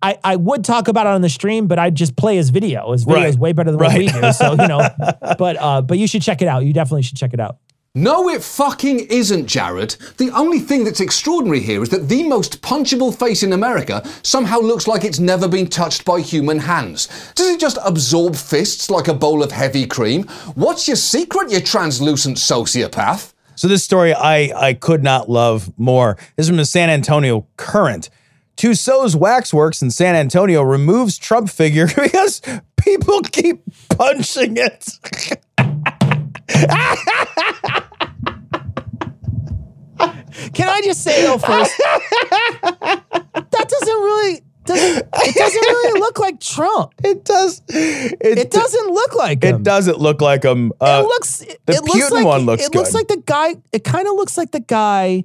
[0.00, 2.92] I, I would talk about it on the stream, but I'd just play his video.
[2.92, 3.28] His video Right.
[3.30, 4.32] is way better than what we do.
[4.32, 4.88] So, you know,
[5.36, 6.64] but uh, but you should check it out.
[6.64, 7.56] You definitely should check it out.
[7.94, 9.96] No, it fucking isn't, Jared.
[10.18, 14.58] The only thing that's extraordinary here is that the most punchable face in America somehow
[14.58, 17.08] looks like it's never been touched by human hands.
[17.34, 20.24] Does it just absorb fists like a bowl of heavy cream?
[20.54, 23.32] What's your secret, you translucent sociopath?
[23.56, 26.16] So this story I I could not love more.
[26.36, 28.10] This is from the San Antonio Current.
[28.56, 32.42] Tussauds Waxworks in San Antonio removes Trump figure because
[32.76, 35.40] people keep punching it.
[40.54, 46.40] Can I just say though first, that doesn't really doesn't, it doesn't really look like
[46.40, 46.94] Trump.
[47.02, 47.62] It does.
[47.68, 49.56] It, It doesn't look like him.
[49.56, 50.72] It doesn't look like him.
[50.80, 53.22] Uh, it looks it, the it looks Putin like one looks it looks like the
[53.24, 55.24] guy it kind of looks like the guy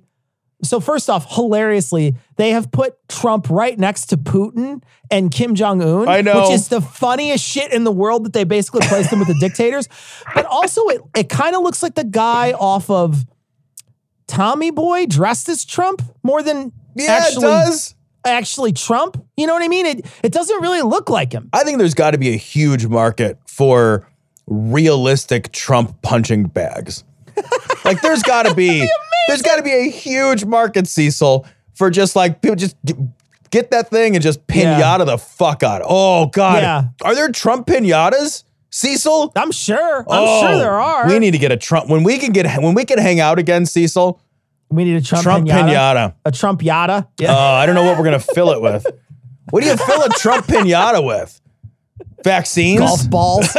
[0.63, 5.81] so first off hilariously they have put Trump right next to Putin and Kim Jong
[5.81, 6.41] Un I know.
[6.41, 9.37] which is the funniest shit in the world that they basically placed them with the
[9.39, 9.87] dictators
[10.33, 13.25] but also it it kind of looks like the guy off of
[14.27, 17.95] Tommy Boy dressed as Trump more than yeah, actually it does.
[18.25, 21.63] actually Trump you know what I mean it it doesn't really look like him I
[21.63, 24.07] think there's got to be a huge market for
[24.47, 27.03] realistic Trump punching bags.
[27.85, 28.81] like there's got to be
[29.27, 31.45] there's got to be a huge market, Cecil,
[31.75, 32.75] for just like people just
[33.49, 34.97] get that thing and just pinata Yeah.
[35.05, 35.81] the fuck out.
[35.85, 36.83] Oh God, Yeah.
[37.03, 39.31] are there Trump pinatas, Cecil?
[39.35, 39.99] I'm sure.
[39.99, 41.07] I'm Oh, sure there are.
[41.07, 43.39] We need to get a Trump when we can get when we can hang out
[43.39, 44.19] again, Cecil.
[44.69, 45.69] We need a Trump, Trump pinata.
[45.69, 46.13] pinata.
[46.25, 47.07] A Trump yada.
[47.21, 48.85] Oh, I don't know what we're gonna fill it with.
[49.51, 51.39] What do you fill a Trump pinata with?
[52.23, 52.79] Vaccines?
[52.79, 53.57] golf balls.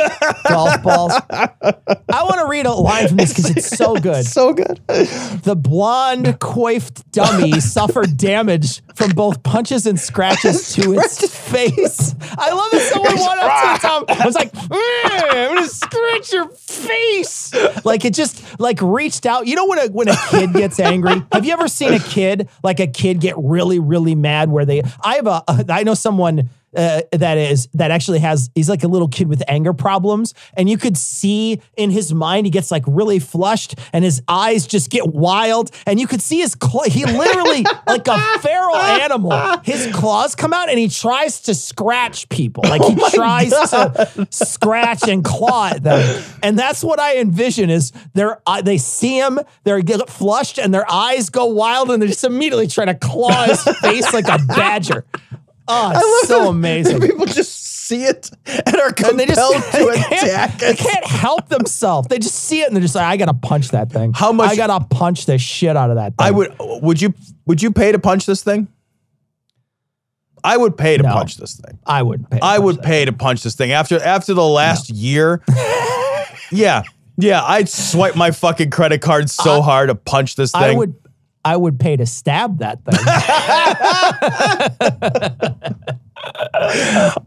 [0.48, 1.12] golf balls.
[1.30, 4.24] I want to read a line from this because it's so good.
[4.24, 4.80] So good.
[4.86, 12.14] The blonde, coiffed dummy suffered damage from both punches and scratches to its face.
[12.38, 14.04] I love that someone went up to Tom.
[14.08, 17.52] I was like, "Eh, I'm gonna scratch your face.
[17.84, 19.46] Like it just like reached out.
[19.46, 21.22] You know when a when a kid gets angry?
[21.32, 24.82] Have you ever seen a kid like a kid get really really mad where they?
[25.02, 28.88] I have a I know someone uh, that is that actually has he's like a
[28.88, 30.34] little kid with anger problems.
[30.54, 34.66] And you could see in his mind he gets like really flushed and his eyes
[34.66, 35.70] just get wild.
[35.86, 39.58] And you could see his claw he literally like a feral animal.
[39.62, 42.64] His claws come out and he tries to scratch people.
[42.64, 46.22] Like he tries to scratch and claw at them.
[46.42, 50.72] And that's what I envision is they're uh, they see him they're get flushed and
[50.72, 54.38] their eyes go wild and they're just immediately trying to claw his face like a
[54.46, 55.04] badger
[55.66, 57.00] Oh, it's so amazing.
[57.00, 59.78] People just see it and are And compelled they just to
[60.10, 62.08] they attack they can't help themselves.
[62.08, 64.12] They just see it and they're just like, I gotta punch that thing.
[64.14, 66.26] How much- I gotta punch the shit out of that thing.
[66.26, 67.14] I would would you
[67.46, 68.68] would you pay to punch this thing?
[70.42, 71.12] I would pay to No.
[71.12, 71.78] punch this thing.
[71.86, 72.38] I would pay.
[72.38, 75.42] to I would pay to punch this thing after after the last year.
[76.52, 76.82] yeah.
[77.16, 80.62] Yeah, I'd swipe my fucking credit card so hard to punch this thing.
[80.62, 80.94] I would
[81.44, 82.98] I would pay to stab that thing.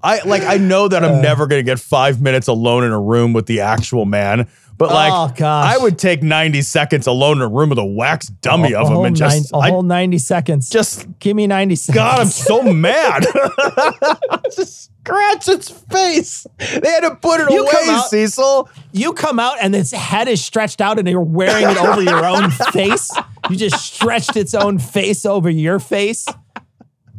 [0.03, 3.33] I like I know that I'm never gonna get five minutes alone in a room
[3.33, 4.47] with the actual man,
[4.77, 5.45] but like Oh.
[5.45, 8.89] I would take 90 seconds alone in a room with a wax dummy a of
[8.89, 10.69] him and just nine- a I whole 90 seconds.
[10.69, 11.95] just give me 90 seconds.
[11.95, 13.25] God, I'm so mad.
[14.55, 16.47] just scratch its face.
[16.57, 18.69] They had to put it You away, out- Cecil.
[18.93, 22.25] you come out and its head is stretched out and you're wearing it over your
[22.25, 23.11] own face.
[23.49, 26.25] You just stretched its own face over your face.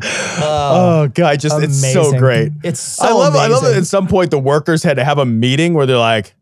[0.02, 2.52] Oh god, just it's so great.
[2.62, 5.18] It's so I love I love that at some point the workers had to have
[5.18, 6.34] a meeting where they're like,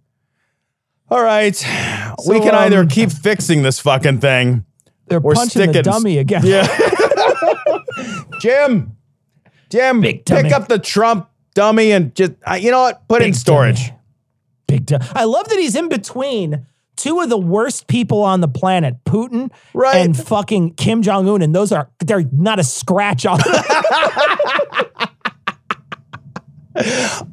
[1.10, 1.54] all right,
[2.28, 4.64] we can either um, keep fixing this fucking thing.
[5.08, 6.42] They're We're punching the sticking- dummy again.
[6.44, 6.66] Yeah.
[8.40, 8.96] Jim,
[9.70, 13.08] Jim, Big pick up the Trump dummy and just, uh, you know what?
[13.08, 13.86] Put it in storage.
[13.88, 13.98] dummy.
[14.66, 15.06] Big dummy.
[15.14, 16.66] I love that he's in between
[16.96, 19.96] two of the worst people on the planet, Putin Right.
[19.98, 23.38] and fucking Kim Jong Un, and those are they're not a scratch on.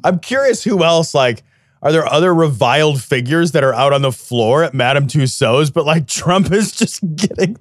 [0.04, 1.42] I'm curious who else, like,
[1.82, 5.84] are there other reviled figures that are out on the floor at Madame Tussauds, but
[5.84, 7.56] like Trump is just getting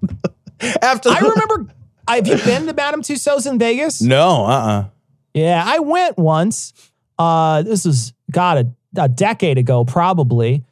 [0.82, 1.74] after I remember.
[2.08, 4.01] Have you been to Madame Tussauds in Vegas?
[4.01, 4.86] No, uh-uh.
[5.34, 6.74] Yeah, I went once.
[7.18, 10.64] Uh, this was God a, a decade ago, probably.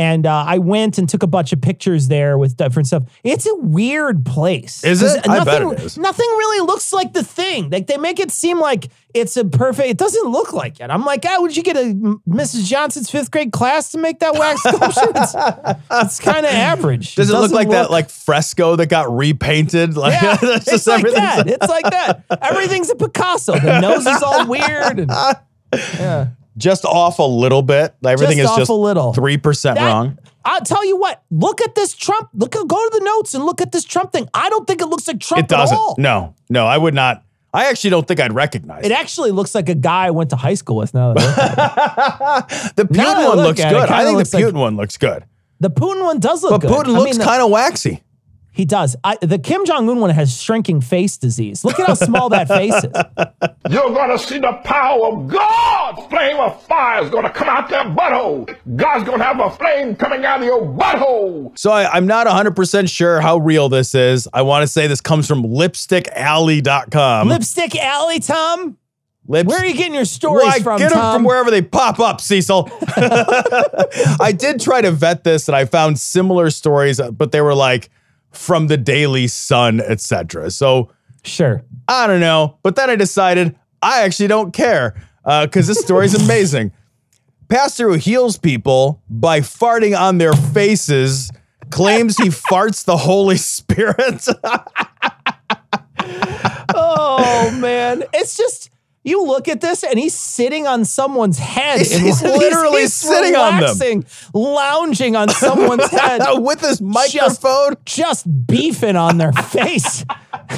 [0.00, 3.02] And uh, I went and took a bunch of pictures there with different stuff.
[3.22, 4.82] It's a weird place.
[4.82, 5.28] Is it?
[5.28, 5.98] I bet nothing- it is.
[5.98, 7.68] Nothing really looks like the thing.
[7.68, 9.90] Like they make it seem like it's a perfect.
[9.90, 10.88] It doesn't look like it.
[10.88, 11.92] I'm like, ah, would you get a
[12.26, 12.64] Mrs.
[12.64, 15.12] Johnson's fifth grade class to make that wax sculpture?
[15.14, 15.34] it's
[15.90, 17.14] it's kind of average.
[17.16, 19.98] Does it, look doesn't like that like fresco that got repainted?
[19.98, 21.46] Like yeah, that's it's like that.
[21.46, 22.24] It's like that.
[22.40, 23.52] Everything's a Picasso.
[23.58, 25.00] The nose is all weird.
[25.00, 25.10] And,
[25.74, 26.28] yeah.
[26.60, 27.94] Just off a little bit.
[28.04, 29.12] Everything Just is just a little.
[29.12, 30.18] three percent wrong.
[30.44, 31.22] I'll tell you what.
[31.30, 32.28] Look at this Trump.
[32.34, 34.28] Look, go to the notes and look at this Trump thing.
[34.32, 35.98] I don't think it looks like Trump It doesn't.
[35.98, 37.24] No, no, I would not.
[37.52, 38.98] I actually don't think I'd recognize It it.
[38.98, 40.94] actually looks like a guy I went to high school with.
[40.94, 42.70] Now, that I.
[42.76, 43.88] The Now Putin that one looks at it, it good.
[43.90, 45.24] I think the like- Putin one looks good.
[45.58, 46.70] the Putin one does look But good.
[46.70, 48.02] Putin I looks mean, kind of waxy.
[48.60, 48.94] He does.
[49.02, 51.64] I, the Kim Jong Un one has shrinking face disease.
[51.64, 52.92] Look at how small that face is.
[53.70, 56.10] You're gonna see the power of God.
[56.10, 58.54] Flame of fire is gonna come out their butthole.
[58.76, 61.58] God's gonna have a flame coming out of your butthole.
[61.58, 64.28] So I, I'm not 100% sure how real this is.
[64.34, 67.28] I want to say this comes from lipstickalley.com.
[67.28, 68.76] Lipstick Alley, Tom.
[69.26, 71.14] Lips- Where are you getting your stories Why, from, get them Tom?
[71.14, 72.68] from wherever they pop up, Cecil.
[74.20, 77.88] I did try to vet this and I found similar stories, but they were like
[78.30, 80.50] from the Daily Sun, etc.
[80.50, 80.90] So
[81.22, 81.62] Sure.
[81.86, 82.58] I don't know.
[82.62, 86.72] But then I decided I actually don't care uh, because this story is amazing.
[87.48, 91.30] Pastor who heals people by farting on their faces
[91.70, 94.26] claims he farts the Holy Spirit.
[96.72, 98.70] Oh man, it's just
[99.10, 101.78] You look at this, and he's sitting on someone's head.
[101.78, 104.04] He's- and he's literally sitting on them.
[104.32, 107.74] lounging on someone's head with his microphone.
[107.84, 110.04] just, just beefing on their face.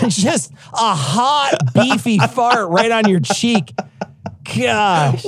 [0.08, 3.72] just a hot, beefy fart right on your cheek.
[4.44, 5.24] Gosh.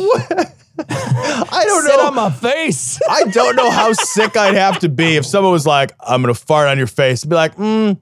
[0.77, 2.07] I don't Sit know.
[2.09, 3.01] on my face.
[3.09, 6.35] I don't know how sick I'd have to be if someone was like, "I'm gonna
[6.35, 7.97] fart on your face." I'd be like, mm,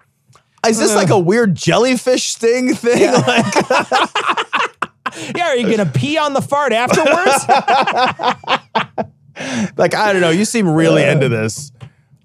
[0.67, 3.45] "Is this like a weird jellyfish sting thing?" Like,
[5.37, 7.45] yeah, are you gonna pee on the fart afterwards?
[9.77, 10.31] like I don't know.
[10.31, 11.73] You seem really into this.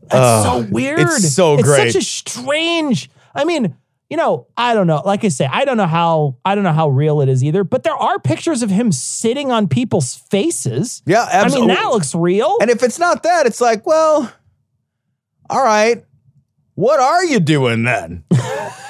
[0.04, 0.14] That's
[0.48, 1.00] Oh, so weird.
[1.02, 1.88] It's so great.
[1.88, 3.10] It's such a strange.
[3.36, 3.76] I mean,
[4.10, 5.02] you know, I don't know.
[5.06, 7.64] Like I say, I don't know how I don't know how real it is either.
[7.64, 11.02] But there are pictures of him sitting on people's faces.
[11.06, 12.58] yeah, I mean, that looks real.
[12.62, 14.32] and if it's not that, it's like, well,
[15.50, 16.04] all right.
[16.76, 18.24] What are you doing then?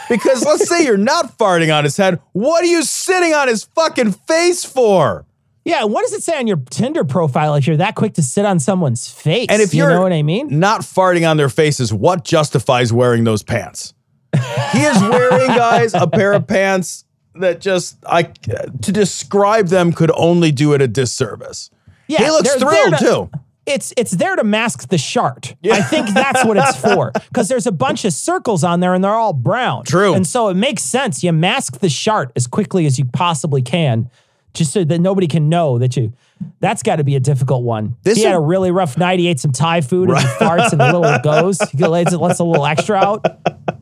[0.10, 2.20] because let's say you're not farting on his head.
[2.34, 5.26] What are you sitting on his fucking face for?
[5.66, 8.46] yeah, what does it say on your Tinder profile if you're that quick to sit
[8.46, 9.48] on someone's face?
[9.50, 12.94] And if you you're know what I mean, not farting on their faces, what justifies
[12.94, 13.94] wearing those pants?
[14.34, 17.04] he is wearing, guys, a pair of pants
[17.36, 21.70] that just I to describe them could only do it a disservice.
[22.08, 23.32] yeah, he looks they're thrilled there to- too.
[23.68, 25.56] It's it's there to mask the shart.
[25.70, 27.12] I think that's what it's for.
[27.28, 29.84] Because there's a bunch of circles on there and they're all brown.
[29.84, 30.14] True.
[30.14, 31.24] And so it makes sense.
[31.24, 34.10] You mask the shart as quickly as you possibly can,
[34.54, 36.14] just so that nobody can know that you.
[36.60, 37.98] That's got to be a difficult one.
[38.04, 39.20] This he had a really rough night.
[39.20, 41.60] He ate some Thai food and he farts and the little goes.
[41.72, 43.26] He lets, lets a little extra out.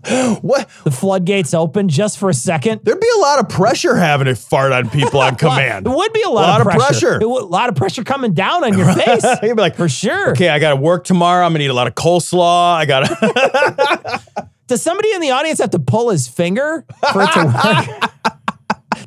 [0.41, 0.70] What?
[0.84, 2.82] The floodgates open just for a second.
[2.84, 5.88] There'd be a lot of pressure having to fart on people on command.
[5.88, 6.80] It would be a lot, of pressure.
[6.80, 7.22] pressure.
[7.22, 9.24] It would- a lot of pressure coming down on your face.
[9.41, 10.32] He'd be like, for sure.
[10.32, 11.45] Okay, I got to work tomorrow.
[11.45, 12.76] I'm gonna eat a lot of coleslaw.
[12.76, 14.47] I got to.
[14.68, 18.12] Does somebody in the audience have to pull his finger for it to work?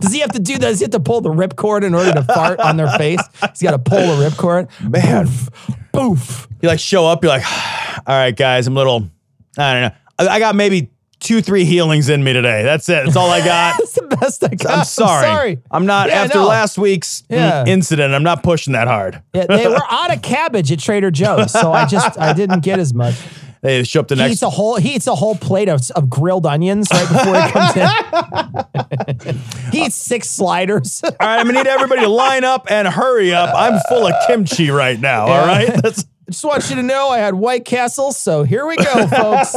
[0.01, 0.61] Does he have to do that?
[0.61, 3.21] Does he have to pull the ripcord in order to fart on their face?
[3.51, 4.69] He's got to pull the ripcord.
[4.89, 5.27] Man.
[5.27, 5.51] Poof.
[5.93, 6.49] Poof.
[6.63, 7.25] you like show up.
[7.25, 7.43] You're like,
[8.07, 9.11] all right, guys, I'm a little.
[9.57, 9.91] I don't know.
[10.19, 10.91] I, got maybe
[11.21, 12.63] two, three healings in me today.
[12.63, 13.05] That's it.
[13.05, 13.77] That's all I got.
[13.79, 14.79] That's the best I got.
[14.79, 15.27] I'm sorry.
[15.27, 15.59] sorry.
[15.71, 16.47] I'm not Yeah, after no.
[16.47, 17.65] last week's Yeah.
[17.67, 18.15] incident.
[18.15, 19.23] I'm not pushing that hard.
[19.35, 22.79] Yeah, they were out of cabbage at Trader Joe's, so I just I didn't get
[22.79, 23.15] as much.
[23.61, 24.33] They show up the He next.
[24.35, 27.51] eats a whole he eats a whole plate of, of grilled onions right before he
[27.51, 29.39] comes in.
[29.73, 31.01] he eats six sliders.
[31.03, 33.53] all right, I'm gonna need everybody to line up and hurry up.
[33.53, 35.27] I'm full of kimchi right now.
[35.27, 38.67] All right, that's I just want you to know I had White Castle, so here
[38.67, 39.55] we go, folks.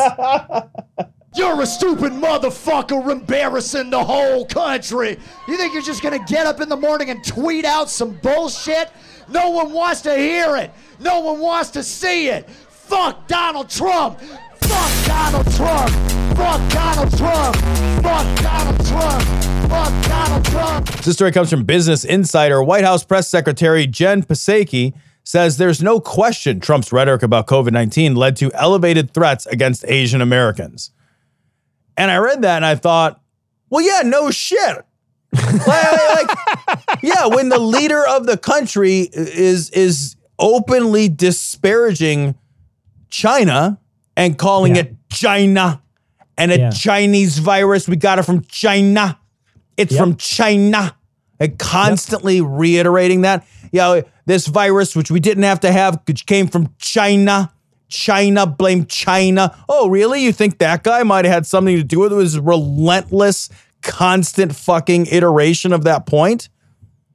[1.36, 5.20] You're a stupid motherfucker embarrassing the whole country.
[5.50, 8.90] You think you're just gonna get up in the morning and tweet out some bullshit?
[9.28, 10.72] No one wants to hear it.
[10.98, 12.50] No one wants to see it.
[12.50, 14.22] Fuck Donald Trump.
[14.22, 15.90] Fuck Donald Trump.
[16.38, 17.56] Fuck Donald Trump.
[18.02, 19.24] Fuck Donald Trump.
[19.70, 20.88] Fuck Donald Trump.
[21.02, 22.64] This story comes from Business Insider.
[22.64, 24.94] White House Press Secretary Jen Psaki
[25.24, 30.22] says there's no question Trump's rhetoric about COVID 19 led to elevated threats against Asian
[30.22, 30.92] Americans.
[31.98, 33.22] And I read that and I thought,
[33.70, 34.84] well, yeah, no shit.
[35.34, 42.36] like, like- yeah, when the leader of the country is is openly disparaging
[43.10, 43.80] China
[44.18, 44.82] and calling Yeah.
[44.84, 45.82] it China
[46.38, 46.70] and a Yeah.
[46.72, 49.20] Chinese virus, we got it from China.
[49.78, 50.00] It's Yep.
[50.00, 50.96] from China.
[51.40, 53.46] And constantly reiterating that.
[53.72, 54.02] Yeah,
[54.32, 57.52] this virus, which we didn't have to have, which came from China.
[57.90, 59.54] China, blame China.
[59.68, 60.24] Oh, really?
[60.24, 62.16] You think that guy might have had something to do with it?
[62.16, 63.50] It was relentless,
[63.82, 66.48] constant fucking iteration of that point.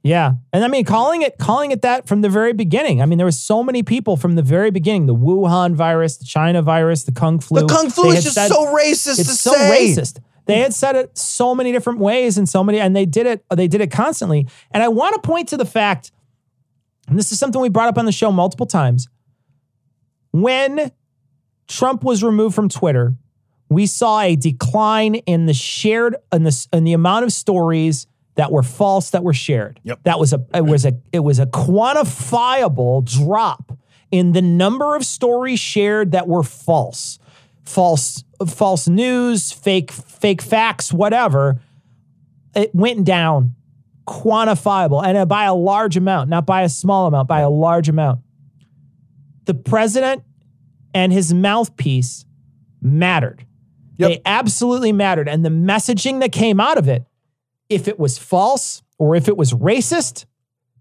[0.03, 0.33] Yeah.
[0.53, 3.01] And I mean calling it calling it that from the very beginning.
[3.01, 6.25] I mean there were so many people from the very beginning, the Wuhan virus, the
[6.25, 7.61] China virus, the Kung flu.
[7.61, 9.87] The Kung flu is just said- so racist It's so say.
[9.95, 10.19] racist.
[10.45, 13.43] They had said it so many different ways and so many and they did it
[13.53, 14.47] they did it constantly.
[14.71, 16.11] And I want to point to the fact
[17.07, 19.07] and this is something we brought up on the show multiple times.
[20.31, 20.91] When
[21.67, 23.15] Trump was removed from Twitter,
[23.69, 28.51] we saw a decline in the shared in the in the amount of stories that
[28.51, 29.79] were false that were shared.
[29.83, 30.03] Yep.
[30.03, 33.77] That was a it was a it was a quantifiable drop
[34.11, 37.19] in the number of stories shared that were false.
[37.63, 41.59] False false news, fake fake facts, whatever.
[42.55, 43.55] It went down
[44.07, 47.89] quantifiable and uh, by a large amount, not by a small amount, by a large
[47.89, 48.21] amount.
[49.45, 50.23] The president
[50.93, 52.25] and his mouthpiece
[52.81, 53.45] mattered.
[53.97, 54.09] Yep.
[54.09, 55.27] They absolutely mattered.
[55.27, 57.03] And the messaging that came out of it,
[57.69, 60.25] if it was false or if it was racist,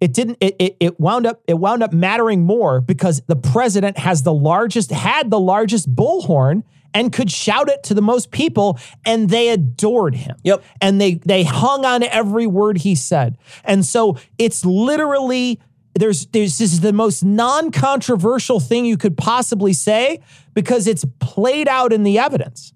[0.00, 3.96] it didn't it, it it wound up it wound up mattering more because the president
[3.98, 6.62] has the largest had the largest bullhorn
[6.96, 10.36] and could shout it to the most people and they adored him.
[10.44, 10.64] Yep.
[10.80, 13.36] And they they hung on every word he said.
[13.64, 15.60] And so it's literally
[15.94, 20.20] there's there's this is the most non-controversial thing you could possibly say
[20.54, 22.72] because it's played out in the evidence.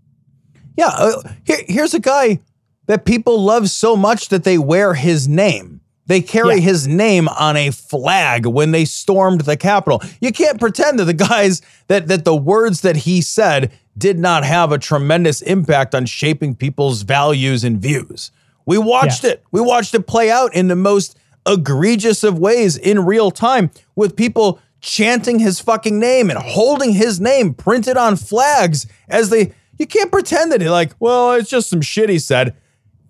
[0.77, 2.41] Yeah, uh, here, here's a guy
[2.87, 5.81] that people love so much that they wear his name.
[6.07, 6.62] They carry Yeah.
[6.62, 10.03] his name on a flag when they stormed the Capitol.
[10.21, 14.42] You can't pretend that the guys that that the words that he said did not
[14.44, 18.32] have a tremendous impact on shaping people's values and views.
[18.66, 19.30] We watched Yeah.
[19.30, 19.44] it.
[19.53, 24.16] We watched it play out in the most egregious of ways in real time with
[24.16, 29.86] people chanting his fucking name and holding his name printed on flags as they you
[29.86, 32.55] can't pretend that he like, well, it's just some shit he said.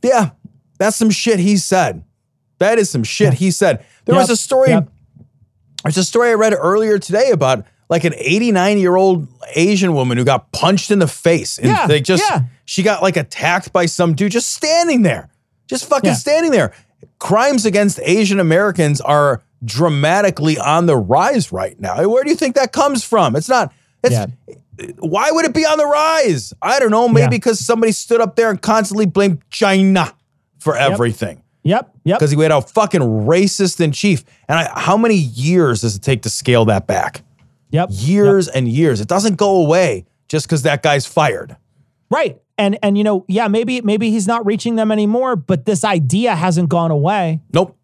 [0.03, 0.31] Yeah,
[0.79, 2.05] that's some shit he said.
[2.59, 3.85] That is some shit he said.
[4.05, 4.69] There was a story.
[4.71, 4.89] yep.
[5.83, 10.17] There's a story I read earlier today about like an 89 year old Asian woman
[10.17, 11.59] who got punched in the face.
[11.59, 12.43] And Yeah, they just yeah.
[12.65, 15.29] she got like attacked by some dude just standing there.
[15.69, 16.15] Just fucking Yeah.
[16.15, 16.73] standing there.
[17.19, 22.09] Crimes against Asian Americans are dramatically on the rise right now.
[22.09, 23.37] Where do you think that comes from?
[23.37, 23.73] It's not
[24.03, 24.27] it's Yeah.
[25.01, 26.55] why would it be on the rise?
[26.63, 27.09] I don't know.
[27.09, 30.15] Maybe because somebody stood up there and constantly blamed China
[30.59, 31.43] for everything.
[31.65, 31.91] Yep.
[32.05, 32.19] Yep.
[32.19, 34.25] Because he had a fucking racist in chief.
[34.49, 37.23] And I, how many years does it take to scale that back?
[37.71, 37.89] Yep.
[37.93, 39.01] Years and years.
[39.01, 41.57] It doesn't go away just because that guy's fired.
[42.11, 42.41] Right.
[42.59, 46.35] And and you know, yeah, maybe maybe he's not reaching them anymore, but this idea
[46.35, 47.41] hasn't gone away.
[47.55, 47.77] Nope.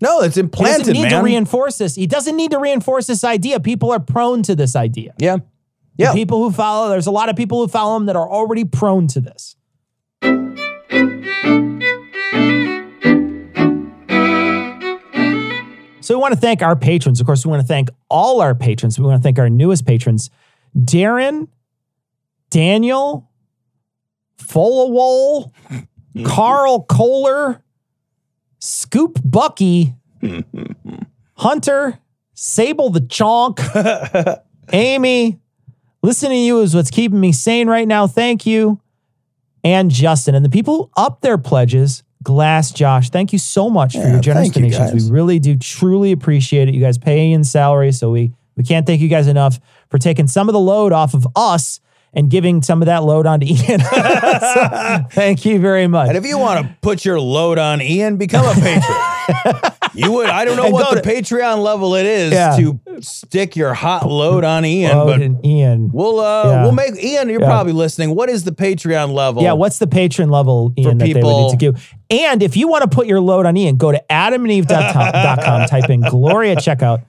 [0.00, 0.86] No, it's implanted.
[0.86, 1.20] He doesn't need man.
[1.20, 1.94] to reinforce this.
[1.94, 3.58] He doesn't need to reinforce this idea.
[3.60, 5.14] People are prone to this idea.
[5.18, 5.36] yeah.
[5.96, 6.12] The Yeah.
[6.12, 9.06] people who follow, there's a lot of people who follow him that are already prone
[9.08, 9.56] to this.
[16.04, 17.18] So we want to thank our patrons.
[17.18, 18.98] Of course, we want to thank all our patrons.
[18.98, 20.28] We want to thank our newest patrons,
[20.76, 21.48] Darren,
[22.50, 23.30] Daniel,
[24.36, 25.50] Folawol,
[26.26, 27.64] Carl Kohler,
[28.58, 29.94] Scoop Bucky,
[31.38, 31.98] Hunter,
[32.34, 34.42] Sable the Chonk,
[34.74, 35.40] Amy.
[36.02, 38.06] Listening to you is what's keeping me sane right now.
[38.06, 38.78] Thank you.
[39.64, 40.34] And Justin.
[40.34, 44.12] And the people who up their pledges, Glass Josh, thank you so much for Yeah,
[44.12, 44.90] your generous you, donations.
[44.92, 45.10] guys.
[45.10, 46.74] We really do truly appreciate it.
[46.74, 49.60] You guys pay in salary, so we we can't thank you guys enough
[49.90, 51.80] for taking some of the load off of us
[52.12, 53.80] and giving some of that load onto Ian.
[53.80, 56.08] So, thank you very much.
[56.08, 59.72] And if you want to put your load on Ian, become a patron.
[59.92, 60.28] you would.
[60.28, 62.56] I don't know what the Patreon level it is Yeah.
[62.56, 65.90] to stick your hot load on Ian, Load but and Ian.
[65.92, 66.62] we'll uh Yeah.
[66.62, 67.28] we'll make Ian.
[67.28, 67.46] You're Yeah.
[67.48, 68.14] probably listening.
[68.14, 69.42] What is the Patreon level?
[69.42, 71.78] Yeah, what's the patron level, Ian, that they would people- need to do?
[72.10, 76.00] And if you want to put your load on Ian, go to adamandeve.com, type in
[76.00, 77.02] Gloria checkout,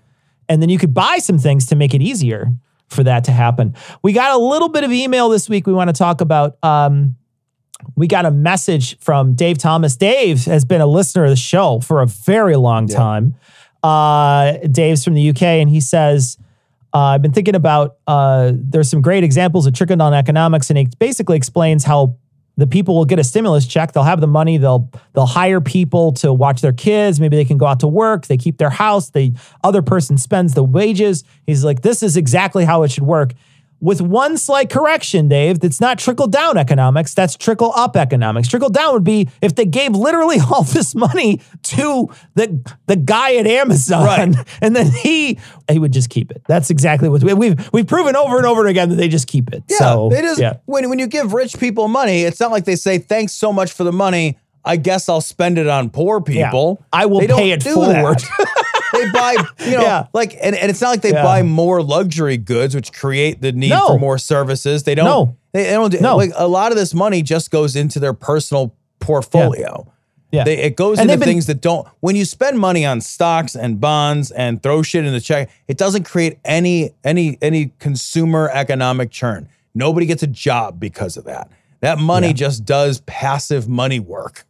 [0.50, 2.52] and then you could buy some things to make it easier
[2.90, 3.76] for that to happen.
[4.04, 6.58] We got a little bit of email this week we want to talk about.
[6.64, 7.16] Um,
[7.96, 9.96] we got a message from Dave Thomas.
[9.96, 13.36] Dave has been a listener of the show for a very long time.
[13.84, 16.38] Uh, Dave's from the UK, and he says,
[16.94, 20.80] uh, I've been thinking about uh, there's some great examples of trickle down economics, and
[20.80, 22.18] it basically explains how
[22.58, 23.92] the people will get a stimulus check.
[23.92, 24.58] They'll have the money.
[24.58, 27.20] They'll they'll hire people to watch their kids.
[27.20, 28.28] Maybe they can go out to work.
[28.28, 29.10] They keep their house.
[29.10, 31.26] The other person spends the wages.
[31.46, 33.34] He's like, this is exactly how it should work.
[33.86, 37.14] With one slight correction, Dave, that's not trickle down economics.
[37.14, 38.48] That's trickle up economics.
[38.48, 43.36] Trickle down would be if they gave literally all this money to the the guy
[43.36, 44.48] at Amazon, Right.
[44.62, 45.38] and then he
[45.72, 46.42] he would just keep it.
[46.48, 49.54] That's exactly what we- we've we've proven over and over again that they just keep
[49.54, 49.64] it.
[49.70, 50.40] Yeah, so it is.
[50.40, 50.54] yeah.
[50.66, 53.72] When when you give rich people money, it's not like they say thanks so much
[53.72, 54.40] for the money.
[54.68, 56.46] I guess I'll spend it on poor Yeah.
[56.48, 56.84] people.
[56.92, 58.24] I will They don't pay it forward.
[58.94, 60.08] they buy, you know, Yeah.
[60.14, 61.24] like, and, and it's not like they Yeah.
[61.24, 63.88] buy more luxury goods, which create the need No.
[63.88, 64.84] for more services.
[64.84, 65.06] They don't.
[65.06, 65.38] No.
[65.54, 65.92] They, they don't.
[65.92, 66.18] Do, No.
[66.18, 69.88] Like a lot of this money just goes into their personal portfolio.
[70.32, 70.44] Yeah.
[70.44, 71.88] They, it goes And into been- things that don't.
[72.02, 75.78] When you spend money on stocks and bonds and throw shit in the check, it
[75.78, 79.48] doesn't create any any any consumer economic churn.
[79.74, 81.50] Nobody gets a job because of that.
[81.82, 82.34] That money Yeah.
[82.34, 84.46] just does passive money work.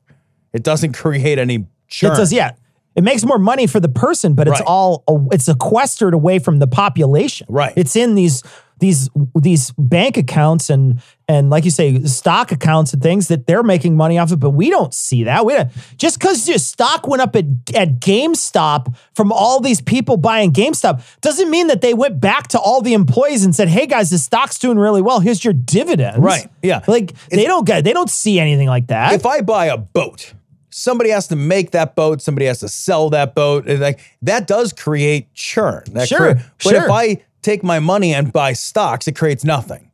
[0.54, 2.14] It doesn't create any churn.
[2.14, 2.52] It does, yeah.
[2.96, 4.68] It makes more money for the person, but it's Right.
[4.68, 7.46] all it's sequestered away from the population.
[7.50, 7.74] Right.
[7.76, 8.42] It's in these
[8.80, 9.10] these
[9.40, 13.96] these bank accounts and and like you say stock accounts and things that they're making
[13.96, 15.46] money off of, but we don't see that.
[15.46, 20.18] We don't, just because your stock went up at at GameStop from all these people
[20.18, 23.88] buying GameStop doesn't mean that they went back to all the employees and said, "Hey
[23.88, 25.20] guys, the stock's doing really well.
[25.22, 26.82] Here's your dividends." Right, yeah.
[26.88, 29.14] Like they don't get they don't see anything like that.
[29.14, 30.34] if I buy a boat,
[30.78, 33.66] somebody has to make that boat, somebody has to sell that boat.
[33.68, 35.84] and like that does create churn.
[35.94, 36.84] That Sure, crea- but sure.
[36.86, 39.92] if I take my money and buy stocks, it creates nothing.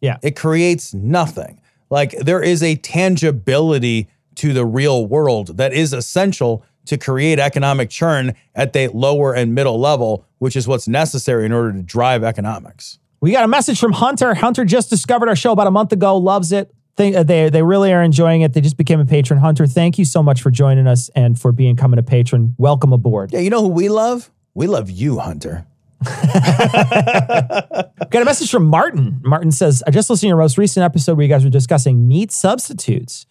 [0.00, 0.18] Yeah.
[0.22, 1.60] It creates nothing.
[1.90, 7.90] Like there is a tangibility to the real world that is essential to create economic
[7.90, 12.24] churn at the lower and middle level, which is what's necessary in order to drive
[12.24, 12.98] economics.
[13.20, 14.34] We got a message from Hunter.
[14.34, 16.74] Hunter just discovered our show about a month ago, loves it.
[16.96, 18.52] They, uh, they, they really are enjoying it.
[18.52, 19.40] They just became a patron.
[19.40, 22.54] Hunter, thank you so much for joining us and for becoming a patron.
[22.58, 23.32] Welcome aboard.
[23.32, 24.30] Yeah, you know who we love?
[24.54, 25.66] We love you, Hunter.
[26.04, 26.22] Got
[28.14, 29.20] a message from Martin.
[29.24, 32.08] Martin says, I just listened to your most recent episode where you guys were discussing
[32.08, 33.26] meat substitutes.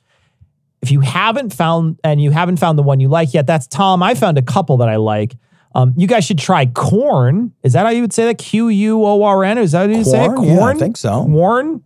[0.81, 4.01] If you haven't found and you haven't found the one you like yet, that's Tom.
[4.01, 5.35] I found a couple that I like.
[5.75, 7.53] Um, you guys should try corn.
[7.61, 8.37] Is that how you would say that?
[8.37, 9.57] Q U O R N?
[9.57, 10.29] Is that how you say it?
[10.29, 10.43] Corn?
[10.43, 11.25] Yeah, I think so.
[11.25, 11.85] Corn.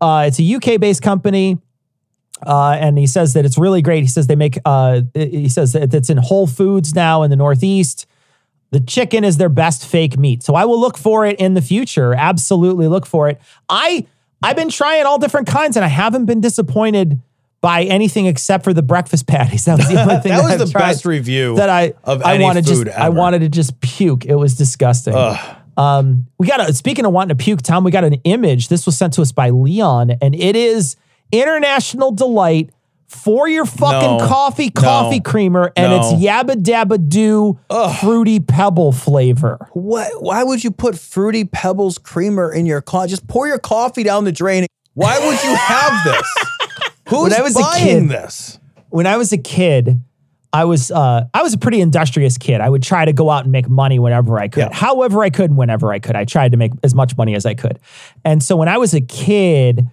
[0.00, 1.58] Uh, it's a UK based company.
[2.46, 4.02] Uh, and he says that it's really great.
[4.02, 7.36] He says they make, uh, he says that it's in Whole Foods now in the
[7.36, 8.06] Northeast.
[8.70, 10.42] The chicken is their best fake meat.
[10.42, 12.14] So I will look for it in the future.
[12.14, 13.40] Absolutely look for it.
[13.68, 14.06] I,
[14.42, 17.20] I've been trying all different kinds and I haven't been disappointed
[17.60, 19.64] by anything except for the breakfast patties.
[19.68, 22.22] That was the only thing that that, was I've the best review that I of
[22.22, 24.24] I any wanted food just I wanted to just puke.
[24.24, 25.14] It was disgusting.
[25.78, 27.84] Um, we got a speaking of wanting to puke, Tom.
[27.84, 28.68] We got an image.
[28.68, 30.96] This was sent to us by Leon, and it is
[31.32, 32.70] international delight
[33.06, 34.26] for your fucking No.
[34.26, 35.22] coffee coffee No.
[35.22, 35.98] creamer, and No.
[36.00, 37.58] it's Yabba Dabba Doo
[38.00, 39.68] fruity pebble flavor.
[39.72, 40.22] What?
[40.22, 43.08] Why would you put fruity pebbles creamer in your coffee?
[43.10, 44.66] Just pour your coffee down the drain.
[44.94, 46.34] Why would you have this?
[47.08, 48.58] Who's When I was a buying kid- this?
[48.90, 50.00] when I was a kid,
[50.52, 52.60] I was uh, I was a pretty industrious kid.
[52.60, 54.72] I would try to go out and make money whenever I could, Yeah.
[54.72, 56.16] however I could, and whenever I could.
[56.16, 57.78] I tried to make as much money as I could.
[58.24, 59.86] And so when I was a kid,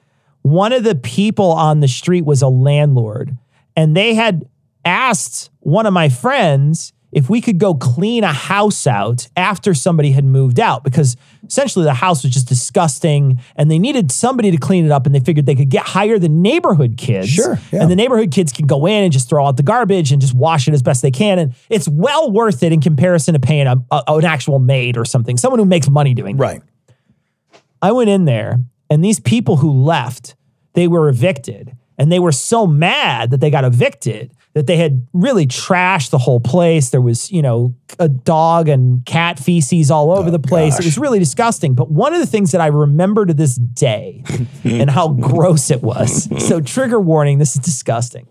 [0.44, 3.36] one of the people on the street was a landlord,
[3.76, 4.46] and they had
[4.86, 10.12] asked one of my friends if we could go clean a house out after somebody
[10.12, 11.16] had moved out because
[11.48, 15.16] essentially the house was just disgusting and they needed somebody to clean it up and
[15.16, 17.82] they figured they could get hire the neighborhood kids Sure, yeah.
[17.82, 20.36] and the neighborhood kids can go in and just throw out the garbage and just
[20.36, 23.66] wash it as best they can and it's well worth it in comparison to paying
[23.66, 26.42] a, a- an actual maid or something someone who makes money doing that.
[26.44, 26.62] Right.
[27.82, 28.58] I went in there
[28.90, 30.36] and these people who left,
[30.74, 31.76] they were evicted.
[31.98, 36.18] And they were so mad that they got evicted that they had really trashed the
[36.18, 36.90] whole place.
[36.90, 40.80] There was, you know, a dog and cat feces all over oh, the place.
[40.80, 41.76] It was really disgusting.
[41.76, 44.24] But one of the things that I remember to this day
[44.64, 46.30] and how gross it was.
[46.48, 48.28] So, trigger warning this is disgusting.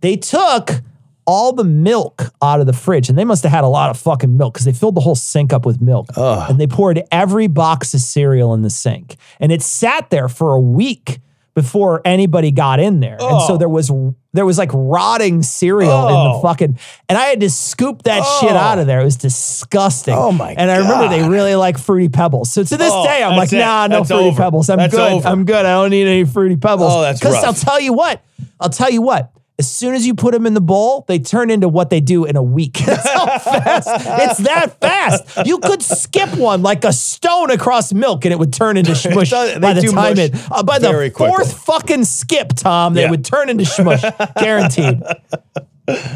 [0.00, 0.82] They took
[1.28, 3.98] all the milk out of the fridge, and they must have had a lot of
[4.00, 6.06] fucking milk because they filled the whole sink up with milk.
[6.48, 10.54] And they poured every box of cereal in the sink, and it sat there for
[10.54, 11.20] a week
[11.60, 13.14] before anybody got in there.
[13.20, 13.56] And so oh.
[13.56, 13.90] there was
[14.32, 16.40] there was like rotting cereal in the Oh.
[16.40, 16.78] fucking,
[17.08, 18.56] and I had to scoop that shit oh.
[18.56, 19.00] out of there.
[19.00, 20.14] It was disgusting.
[20.14, 22.52] Oh my And I remember they really like fruity pebbles.
[22.52, 23.58] So to this Oh, day, I'm like, it.
[23.58, 24.36] nah, no That's fruity over.
[24.40, 24.70] pebbles.
[24.70, 25.12] I'm That's good.
[25.12, 25.26] over.
[25.26, 25.66] I'm good.
[25.66, 26.92] I don't need any fruity pebbles.
[26.94, 28.22] Oh, that's Because I'll tell you what.
[28.60, 29.32] I'll tell you what.
[29.60, 32.24] As soon as you put them in the bowl, they turn into what they do
[32.24, 32.74] in a week.
[32.86, 33.88] That's how fast.
[33.90, 35.46] It's that fast.
[35.46, 39.30] You could skip one like a stone across milk, and it would turn into smush
[39.30, 40.32] does- by the time it.
[40.52, 41.44] uh, by the fourth quickly.
[41.54, 43.10] fucking skip, Tom, they Yeah.
[43.10, 44.02] would turn into smush,
[44.38, 45.02] guaranteed.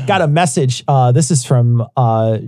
[0.07, 0.85] Got a message.
[0.87, 1.85] Uh, this is from.
[1.97, 2.39] Uh,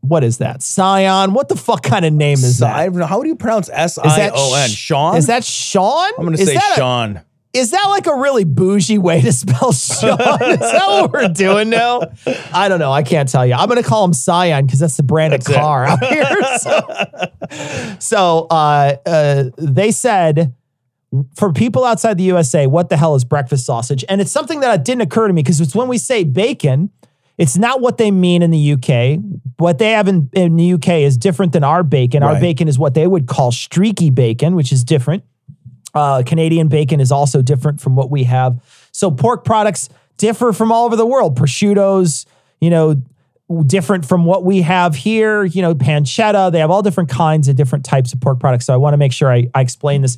[0.00, 0.62] what is that?
[0.62, 1.32] Scion.
[1.34, 2.74] What the fuck kind of name is that?
[2.74, 3.06] I don't know.
[3.06, 4.10] How do you pronounce S I O N?
[4.10, 4.68] Is that I O N?
[4.70, 5.16] Sean?
[5.16, 6.10] Is that Sean?
[6.18, 7.20] I'm going to say that a- Sean.
[7.54, 10.10] Is that like a really bougie way to spell Sean?
[10.42, 12.00] is that what we're doing now?
[12.52, 12.92] I don't know.
[12.92, 13.54] I can't tell you.
[13.54, 15.58] I'm going to call him Scion because that's the brand That's of it.
[15.58, 16.24] car out here.
[16.58, 20.54] So, so uh, uh, they said
[21.36, 24.04] for people outside the USA, what the hell is breakfast sausage?
[24.08, 26.90] And it's something that didn't occur to me because it's when we say bacon,
[27.38, 29.20] it's not what they mean in the UK.
[29.58, 32.22] What they have in, in the UK is different than our bacon.
[32.22, 35.24] Our bacon is what they would call streaky bacon, which is different.
[35.94, 38.60] Uh, Canadian bacon is also different from what we have.
[38.92, 41.36] So pork products differ from all over the world.
[41.36, 42.26] Prosciuttos,
[42.60, 43.02] you know,
[43.66, 45.44] different from what we have here.
[45.44, 46.50] You know, pancetta.
[46.50, 48.66] They have all different kinds of different types of pork products.
[48.66, 50.16] So I want to make sure I, I explain this.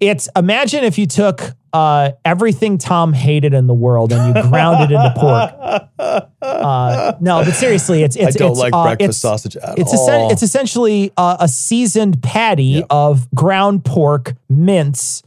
[0.00, 4.90] It's imagine if you took uh, everything Tom hated in the world and you ground
[4.90, 6.28] it into pork.
[6.42, 9.78] Uh, no, but seriously, it's it's I don't it's, like uh, breakfast it's- sausage at
[9.78, 10.30] it's all.
[10.30, 15.22] it's essentially uh, a seasoned patty of ground pork mince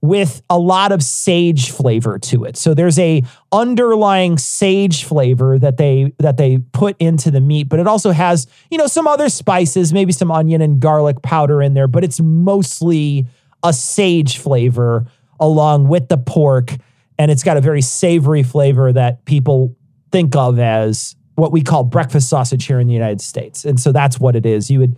[0.00, 2.56] with a lot of sage flavor to it.
[2.56, 7.80] So there's a underlying sage flavor that they that they put into the meat, but
[7.80, 11.74] it also has, you know, some other spices, maybe some onion and garlic powder in
[11.74, 13.26] there, but it's mostly
[13.62, 15.06] a sage flavor
[15.40, 16.74] along with the pork
[17.18, 19.74] and it's got a very savory flavor that people
[20.12, 23.64] think of as what we call breakfast sausage here in the United States.
[23.64, 24.70] And so that's what it is.
[24.70, 24.96] You would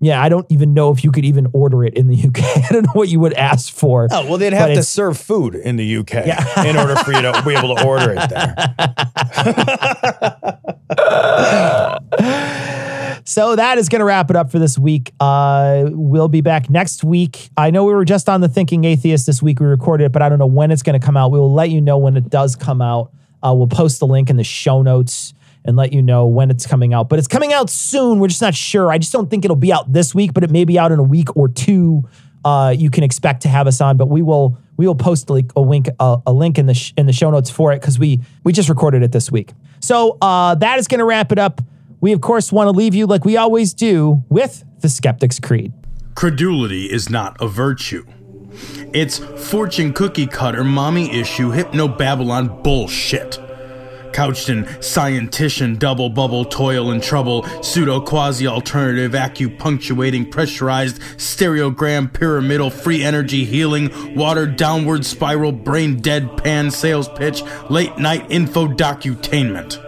[0.00, 2.40] Yeah, I don't even know if you could even order it in the UK.
[2.40, 4.08] I don't know what you would ask for.
[4.10, 6.14] Oh, well, they'd have to serve food in the UK
[6.64, 8.54] in order for you to be able to order it there.
[13.28, 15.12] So that is going to wrap it up for this week.
[15.20, 17.50] Uh, we'll be back next week.
[17.58, 19.60] I know we were just on the Thinking Atheist this week.
[19.60, 21.30] We recorded it, but I don't know when it's going to come out.
[21.30, 23.12] We will let you know when it does come out.
[23.42, 25.34] Uh, we'll post the link in the show notes
[25.66, 27.10] and let you know when it's coming out.
[27.10, 28.18] But it's coming out soon.
[28.18, 28.90] We're just not sure.
[28.90, 30.98] I just don't think it'll be out this week, but it may be out in
[30.98, 32.08] a week or two.
[32.46, 35.52] Uh, you can expect to have us on, but we will we will post like
[35.54, 37.98] a link, a, a link in the sh- in the show notes for it because
[37.98, 39.52] we we just recorded it this week.
[39.80, 41.60] So uh, that is going to wrap it up.
[42.00, 45.72] We of course want to leave you like we always do with the Skeptic's Creed.
[46.14, 48.04] Credulity is not a virtue.
[48.92, 53.38] It's fortune cookie cutter, mommy issue, hypno Babylon bullshit.
[54.12, 62.70] Couched in scientician, double bubble, toil and trouble, pseudo quasi alternative, acupunctuating, pressurized, stereogram, pyramidal,
[62.70, 69.87] free energy healing, water downward spiral, brain dead pan sales pitch, late night info docutainment.